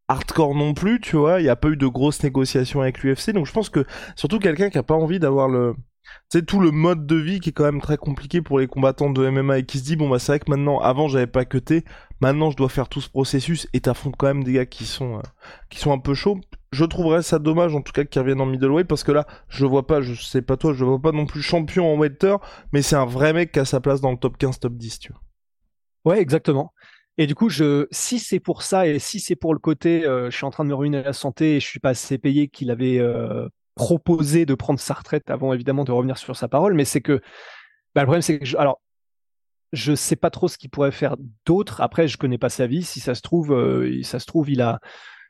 hardcore 0.07 0.55
non 0.55 0.73
plus, 0.73 0.99
tu 1.01 1.15
vois. 1.17 1.41
Il 1.41 1.45
y 1.45 1.49
a 1.49 1.55
pas 1.55 1.69
eu 1.69 1.77
de 1.77 1.87
grosses 1.87 2.23
négociations 2.23 2.81
avec 2.81 3.01
l'UFC, 3.03 3.31
donc 3.31 3.45
je 3.45 3.51
pense 3.51 3.69
que 3.69 3.85
surtout 4.15 4.39
quelqu'un 4.39 4.69
qui 4.69 4.77
a 4.77 4.83
pas 4.83 4.95
envie 4.95 5.19
d'avoir 5.19 5.49
le, 5.49 5.75
sais, 6.29 6.43
tout 6.43 6.59
le 6.59 6.71
mode 6.71 7.05
de 7.05 7.15
vie 7.15 7.39
qui 7.39 7.49
est 7.49 7.53
quand 7.53 7.63
même 7.63 7.81
très 7.81 7.97
compliqué 7.97 8.41
pour 8.41 8.59
les 8.59 8.67
combattants 8.67 9.09
de 9.09 9.29
MMA 9.29 9.59
et 9.59 9.65
qui 9.65 9.79
se 9.79 9.83
dit, 9.83 9.95
bon, 9.95 10.09
bah, 10.09 10.19
c'est 10.19 10.31
vrai 10.33 10.39
que 10.39 10.49
maintenant, 10.49 10.79
avant, 10.79 11.07
j'avais 11.07 11.27
pas 11.27 11.45
cuté, 11.45 11.83
maintenant, 12.21 12.51
je 12.51 12.57
dois 12.57 12.69
faire 12.69 12.89
tout 12.89 13.01
ce 13.01 13.09
processus 13.09 13.67
et 13.73 13.81
t'affrontes 13.81 14.15
quand 14.17 14.27
même 14.27 14.43
des 14.43 14.53
gars 14.53 14.65
qui 14.65 14.85
sont, 14.85 15.17
euh, 15.17 15.21
qui 15.69 15.79
sont 15.79 15.91
un 15.91 15.99
peu 15.99 16.13
chauds. 16.13 16.39
Je 16.71 16.85
trouverais 16.85 17.21
ça 17.21 17.39
dommage, 17.39 17.75
en 17.75 17.81
tout 17.81 17.93
cas, 17.93 18.03
qu'ils 18.03 18.21
reviennent 18.21 18.41
en 18.41 18.45
middleweight 18.45 18.87
parce 18.87 19.03
que 19.03 19.11
là, 19.11 19.25
je 19.47 19.65
vois 19.65 19.87
pas, 19.87 20.01
je 20.01 20.13
sais 20.13 20.41
pas 20.41 20.57
toi, 20.57 20.73
je 20.73 20.83
vois 20.83 20.99
pas 20.99 21.11
non 21.11 21.25
plus 21.25 21.41
champion 21.41 21.91
en 21.93 21.97
welter, 21.97 22.35
mais 22.73 22.81
c'est 22.81 22.95
un 22.95 23.05
vrai 23.05 23.33
mec 23.33 23.51
qui 23.51 23.59
a 23.59 23.65
sa 23.65 23.79
place 23.79 24.01
dans 24.01 24.11
le 24.11 24.17
top 24.17 24.37
15, 24.37 24.59
top 24.59 24.73
10, 24.73 24.99
tu 24.99 25.13
vois. 25.13 25.21
Ouais, 26.05 26.21
exactement. 26.21 26.73
Et 27.17 27.27
du 27.27 27.35
coup, 27.35 27.49
je, 27.49 27.87
si 27.91 28.19
c'est 28.19 28.39
pour 28.39 28.61
ça 28.61 28.87
et 28.87 28.99
si 28.99 29.19
c'est 29.19 29.35
pour 29.35 29.53
le 29.53 29.59
côté, 29.59 30.05
euh, 30.05 30.29
je 30.29 30.35
suis 30.35 30.45
en 30.45 30.51
train 30.51 30.65
de 30.65 30.69
me 30.69 30.75
ruiner 30.75 31.01
la 31.01 31.13
santé 31.13 31.55
et 31.55 31.59
je 31.59 31.65
suis 31.65 31.79
pas 31.79 31.89
assez 31.89 32.17
payé 32.17 32.47
qu'il 32.49 32.71
avait 32.71 32.99
euh, 32.99 33.47
proposé 33.75 34.45
de 34.45 34.53
prendre 34.53 34.79
sa 34.79 34.93
retraite 34.93 35.29
avant 35.29 35.53
évidemment 35.53 35.85
de 35.85 35.91
revenir 35.91 36.17
sur 36.17 36.35
sa 36.35 36.47
parole, 36.47 36.73
mais 36.73 36.85
c'est 36.85 37.01
que 37.01 37.21
bah, 37.93 38.01
le 38.01 38.07
problème 38.07 38.21
c'est 38.21 38.39
que 38.39 38.45
je, 38.45 38.57
alors 38.57 38.81
je 39.71 39.95
sais 39.95 40.15
pas 40.15 40.29
trop 40.29 40.47
ce 40.47 40.57
qu'il 40.57 40.69
pourrait 40.69 40.91
faire 40.91 41.15
d'autre. 41.45 41.81
Après, 41.81 42.07
je 42.07 42.17
connais 42.17 42.37
pas 42.37 42.49
sa 42.49 42.67
vie. 42.67 42.83
Si 42.83 42.99
ça 42.99 43.15
se 43.15 43.21
trouve, 43.21 43.53
euh, 43.53 44.01
ça 44.03 44.19
se 44.19 44.25
trouve, 44.25 44.49
il 44.49 44.61
a, 44.61 44.79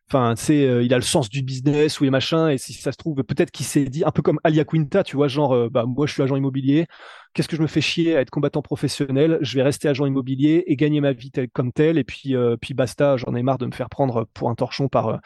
enfin, 0.10 0.36
c'est, 0.38 0.66
euh, 0.66 0.84
il 0.84 0.94
a 0.94 0.98
le 0.98 1.04
sens 1.04 1.30
du 1.30 1.42
business 1.42 2.00
ou 2.00 2.04
les 2.04 2.10
machins. 2.10 2.50
Et 2.50 2.58
si 2.58 2.74
ça 2.74 2.92
se 2.92 2.98
trouve, 2.98 3.24
peut-être 3.24 3.52
qu'il 3.52 3.66
s'est 3.66 3.86
dit 3.86 4.04
un 4.06 4.12
peu 4.12 4.22
comme 4.22 4.40
Alia 4.44 4.64
Quinta, 4.66 5.04
tu 5.04 5.16
vois, 5.16 5.28
genre, 5.28 5.54
euh, 5.54 5.70
bah 5.70 5.86
moi 5.86 6.08
je 6.08 6.14
suis 6.14 6.22
agent 6.22 6.36
immobilier. 6.36 6.88
Qu'est-ce 7.34 7.48
que 7.50 7.56
je 7.58 7.62
me 7.62 7.68
fais 7.68 7.82
chier 7.82 8.16
à 8.16 8.22
être 8.22 8.30
combattant 8.30 8.62
professionnel? 8.62 9.38
Je 9.42 9.56
vais 9.56 9.64
rester 9.64 9.90
agent 9.90 10.06
immobilier 10.06 10.64
et 10.68 10.76
gagner 10.78 11.02
ma 11.02 11.12
vie 11.12 11.32
tel, 11.32 11.50
comme 11.50 11.72
tel. 11.74 11.98
Et 11.98 12.04
puis, 12.04 12.36
euh, 12.36 12.56
puis 12.58 12.74
basta. 12.74 13.18
J'en 13.18 13.36
ai 13.36 13.44
marre 13.44 13.58
de 13.58 13.66
me 13.66 13.72
faire 13.74 13.90
prendre 13.90 14.26
pour 14.34 14.50
un 14.50 14.56
torchon 14.56 14.88
par 14.88 15.20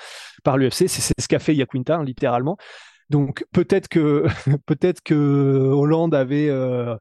par 0.43 0.57
l'UFC. 0.57 0.87
C'est 0.87 1.13
ce 1.21 1.27
qu'a 1.27 1.39
fait 1.39 1.55
Yaquinta, 1.55 1.97
hein, 1.97 2.03
littéralement. 2.03 2.57
Donc 3.09 3.45
peut-être 3.51 3.87
que 3.87 4.25
peut-être 4.65 5.01
que 5.01 5.15
Hollande 5.15 6.13
avait 6.15 6.49
euh, 6.49 6.95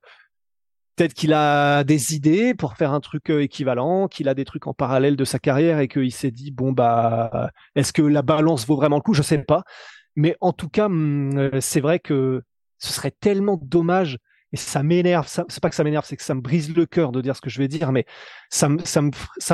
peut-être 0.99 1.15
qu'il 1.15 1.33
a 1.33 1.85
des 1.85 2.15
idées 2.15 2.55
pour 2.55 2.75
faire 2.75 2.93
un 2.93 3.01
truc 3.01 3.31
équivalent, 3.31 4.09
qu'il 4.09 4.29
a 4.29 4.35
des 4.35 4.45
trucs 4.45 4.67
en 4.67 4.75
parallèle 4.75 5.15
de 5.17 5.25
sa 5.25 5.39
carrière 5.39 5.79
et 5.79 5.87
qu'il 5.87 6.13
s'est 6.13 6.33
dit 6.33 6.51
bon 6.51 6.73
bah 6.73 7.51
est-ce 7.77 7.93
que 7.93 8.03
la 8.03 8.23
balance 8.23 8.67
vaut 8.67 8.77
vraiment 8.77 8.97
le 8.97 9.03
coup? 9.03 9.15
Je 9.15 9.23
sais 9.23 9.39
pas, 9.39 9.63
mais 10.17 10.37
en 10.41 10.53
tout 10.53 10.69
cas 10.69 10.89
c'est 11.61 11.81
vrai 11.81 12.01
que 12.01 12.43
ce 12.79 12.93
serait 12.93 13.13
tellement 13.13 13.59
dommage 13.63 14.19
et 14.53 14.57
ça 14.57 14.83
m'énerve. 14.83 15.29
C'est 15.29 15.61
pas 15.61 15.69
que 15.69 15.77
ça 15.77 15.85
m'énerve, 15.85 16.05
c'est 16.05 16.17
que 16.17 16.23
ça 16.25 16.35
me 16.35 16.41
brise 16.41 16.75
le 16.75 16.85
cœur 16.85 17.13
de 17.13 17.21
dire 17.21 17.37
ce 17.37 17.41
que 17.41 17.51
je 17.51 17.59
vais 17.59 17.69
dire, 17.69 17.93
mais 17.93 18.05
ça 18.51 18.69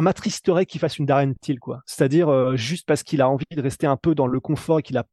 m'attristerait 0.00 0.64
qu'il 0.64 0.80
fasse 0.80 0.98
une 0.98 1.04
Darren 1.06 1.34
Till 1.42 1.58
quoi. 1.60 1.80
C'est-à-dire 1.84 2.30
euh, 2.30 2.56
juste 2.56 2.86
parce 2.86 3.02
qu'il 3.02 3.20
a 3.20 3.28
envie 3.28 3.44
de 3.50 3.60
rester 3.60 3.86
un 3.86 3.98
peu 3.98 4.14
dans 4.14 4.26
le 4.26 4.40
confort 4.40 4.78
et 4.78 4.82
qu'il 4.82 4.96
a 4.96 5.04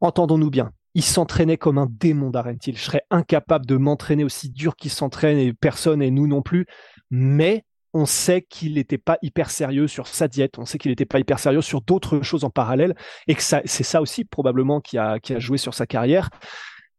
entendons-nous 0.00 0.50
bien, 0.50 0.72
il 0.96 1.04
s'entraînait 1.04 1.58
comme 1.58 1.76
un 1.76 1.88
démon 1.90 2.30
d'Arentil. 2.30 2.74
Je 2.74 2.82
serais 2.82 3.02
incapable 3.10 3.66
de 3.66 3.76
m'entraîner 3.76 4.24
aussi 4.24 4.48
dur 4.48 4.76
qu'il 4.76 4.90
s'entraîne 4.90 5.36
et 5.36 5.52
personne 5.52 6.00
et 6.00 6.10
nous 6.10 6.26
non 6.26 6.40
plus. 6.40 6.64
Mais 7.10 7.66
on 7.92 8.06
sait 8.06 8.40
qu'il 8.40 8.74
n'était 8.74 8.96
pas 8.96 9.18
hyper 9.20 9.50
sérieux 9.50 9.88
sur 9.88 10.06
sa 10.06 10.26
diète, 10.26 10.58
on 10.58 10.64
sait 10.64 10.78
qu'il 10.78 10.90
n'était 10.90 11.04
pas 11.04 11.18
hyper 11.18 11.38
sérieux 11.38 11.60
sur 11.60 11.82
d'autres 11.82 12.22
choses 12.22 12.44
en 12.44 12.50
parallèle 12.50 12.94
et 13.26 13.34
que 13.34 13.42
c'est 13.42 13.66
ça 13.66 14.00
aussi 14.00 14.24
probablement 14.24 14.80
qui 14.80 14.96
a, 14.96 15.18
joué 15.36 15.58
sur 15.58 15.74
sa 15.74 15.86
carrière. 15.86 16.30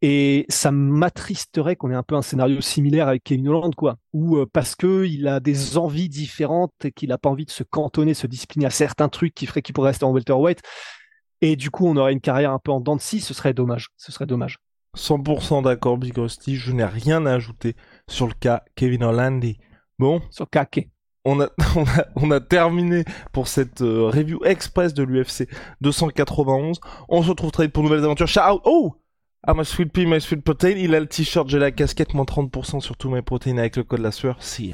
Et 0.04 0.46
ça 0.48 0.70
m'attristerait 0.70 1.76
qu'on 1.76 1.90
ait 1.90 1.96
un 1.96 2.04
peu 2.04 2.14
un 2.14 2.22
scénario 2.22 2.62
similaire 2.62 3.08
avec 3.08 3.24
Kevin 3.24 3.48
Holland, 3.48 3.74
quoi. 3.74 3.96
Ou 4.14 4.38
euh, 4.38 4.46
parce 4.46 4.76
que 4.76 5.06
il 5.06 5.28
a 5.28 5.40
des 5.40 5.76
envies 5.76 6.08
différentes 6.08 6.74
et 6.86 6.92
qu'il 6.92 7.10
n'a 7.10 7.18
pas 7.18 7.30
envie 7.30 7.46
de 7.46 7.52
se 7.52 7.64
cantonner, 7.64 8.14
se 8.14 8.28
discipliner 8.28 8.68
à 8.68 8.70
certains 8.70 9.10
trucs 9.10 9.34
qui 9.34 9.48
feraient 9.48 9.64
qu'il 9.64 9.74
pourrait 9.74 9.90
rester 9.90 10.06
en 10.06 10.12
welterweight. 10.12 10.62
Et 11.41 11.56
du 11.56 11.69
coup, 11.69 11.88
on 11.88 11.97
aurait 11.97 12.13
une 12.13 12.21
carrière 12.21 12.52
un 12.52 12.60
peu 12.60 12.71
en 12.71 12.80
dents 12.80 12.95
de 12.95 13.02
scie, 13.02 13.19
ce 13.19 13.34
serait 13.34 13.54
dommage. 13.54 13.89
Ce 13.97 14.12
serait 14.12 14.26
dommage. 14.26 14.58
100% 14.97 15.63
d'accord, 15.63 15.97
Big 15.97 16.17
Rusty. 16.17 16.56
Je 16.56 16.71
n'ai 16.71 16.86
rien 16.86 17.26
à 17.26 17.34
ajouter 17.34 17.76
sur 18.08 18.28
le 18.28 18.34
cas 18.34 18.63
Kevin 18.76 19.04
Orlandi. 19.04 19.58
Bon. 20.00 20.21
Sur 20.32 20.50
Kake. 20.50 20.89
On 21.26 21.41
a, 21.41 21.50
on 21.76 21.84
a, 21.84 22.06
on 22.15 22.32
a 22.32 22.39
terminé 22.39 23.04
pour 23.32 23.47
cette 23.47 23.82
euh, 23.82 24.10
review 24.10 24.43
express 24.45 24.93
de 24.93 25.04
l'UFC 25.04 25.47
291. 25.82 26.80
On 27.10 27.21
se 27.21 27.30
retrouve 27.30 27.52
très 27.52 27.63
vite 27.63 27.73
pour 27.73 27.84
de 27.84 27.89
nouvelles 27.89 28.06
aventures. 28.06 28.28
Ciao! 28.28 28.62
Oh! 28.63 28.95
Ah, 29.43 29.54
my 29.54 29.63
sweet 29.63 29.93
pea, 29.93 30.06
my 30.06 30.19
sweet 30.19 30.43
protein. 30.43 30.71
Il 30.78 30.95
a 30.95 31.00
le 31.00 31.06
t-shirt, 31.06 31.47
j'ai 31.47 31.60
la 31.60 31.71
casquette, 31.71 32.13
moins 32.13 32.26
30% 32.26 32.82
sur 32.82 32.97
tous 32.97 33.10
mes 33.10 33.21
protéines 33.21 33.60
avec 33.60 33.78
le 33.78 33.84
code 33.84 34.02
la 34.02 34.12
sueur. 34.12 34.41
See 34.41 34.73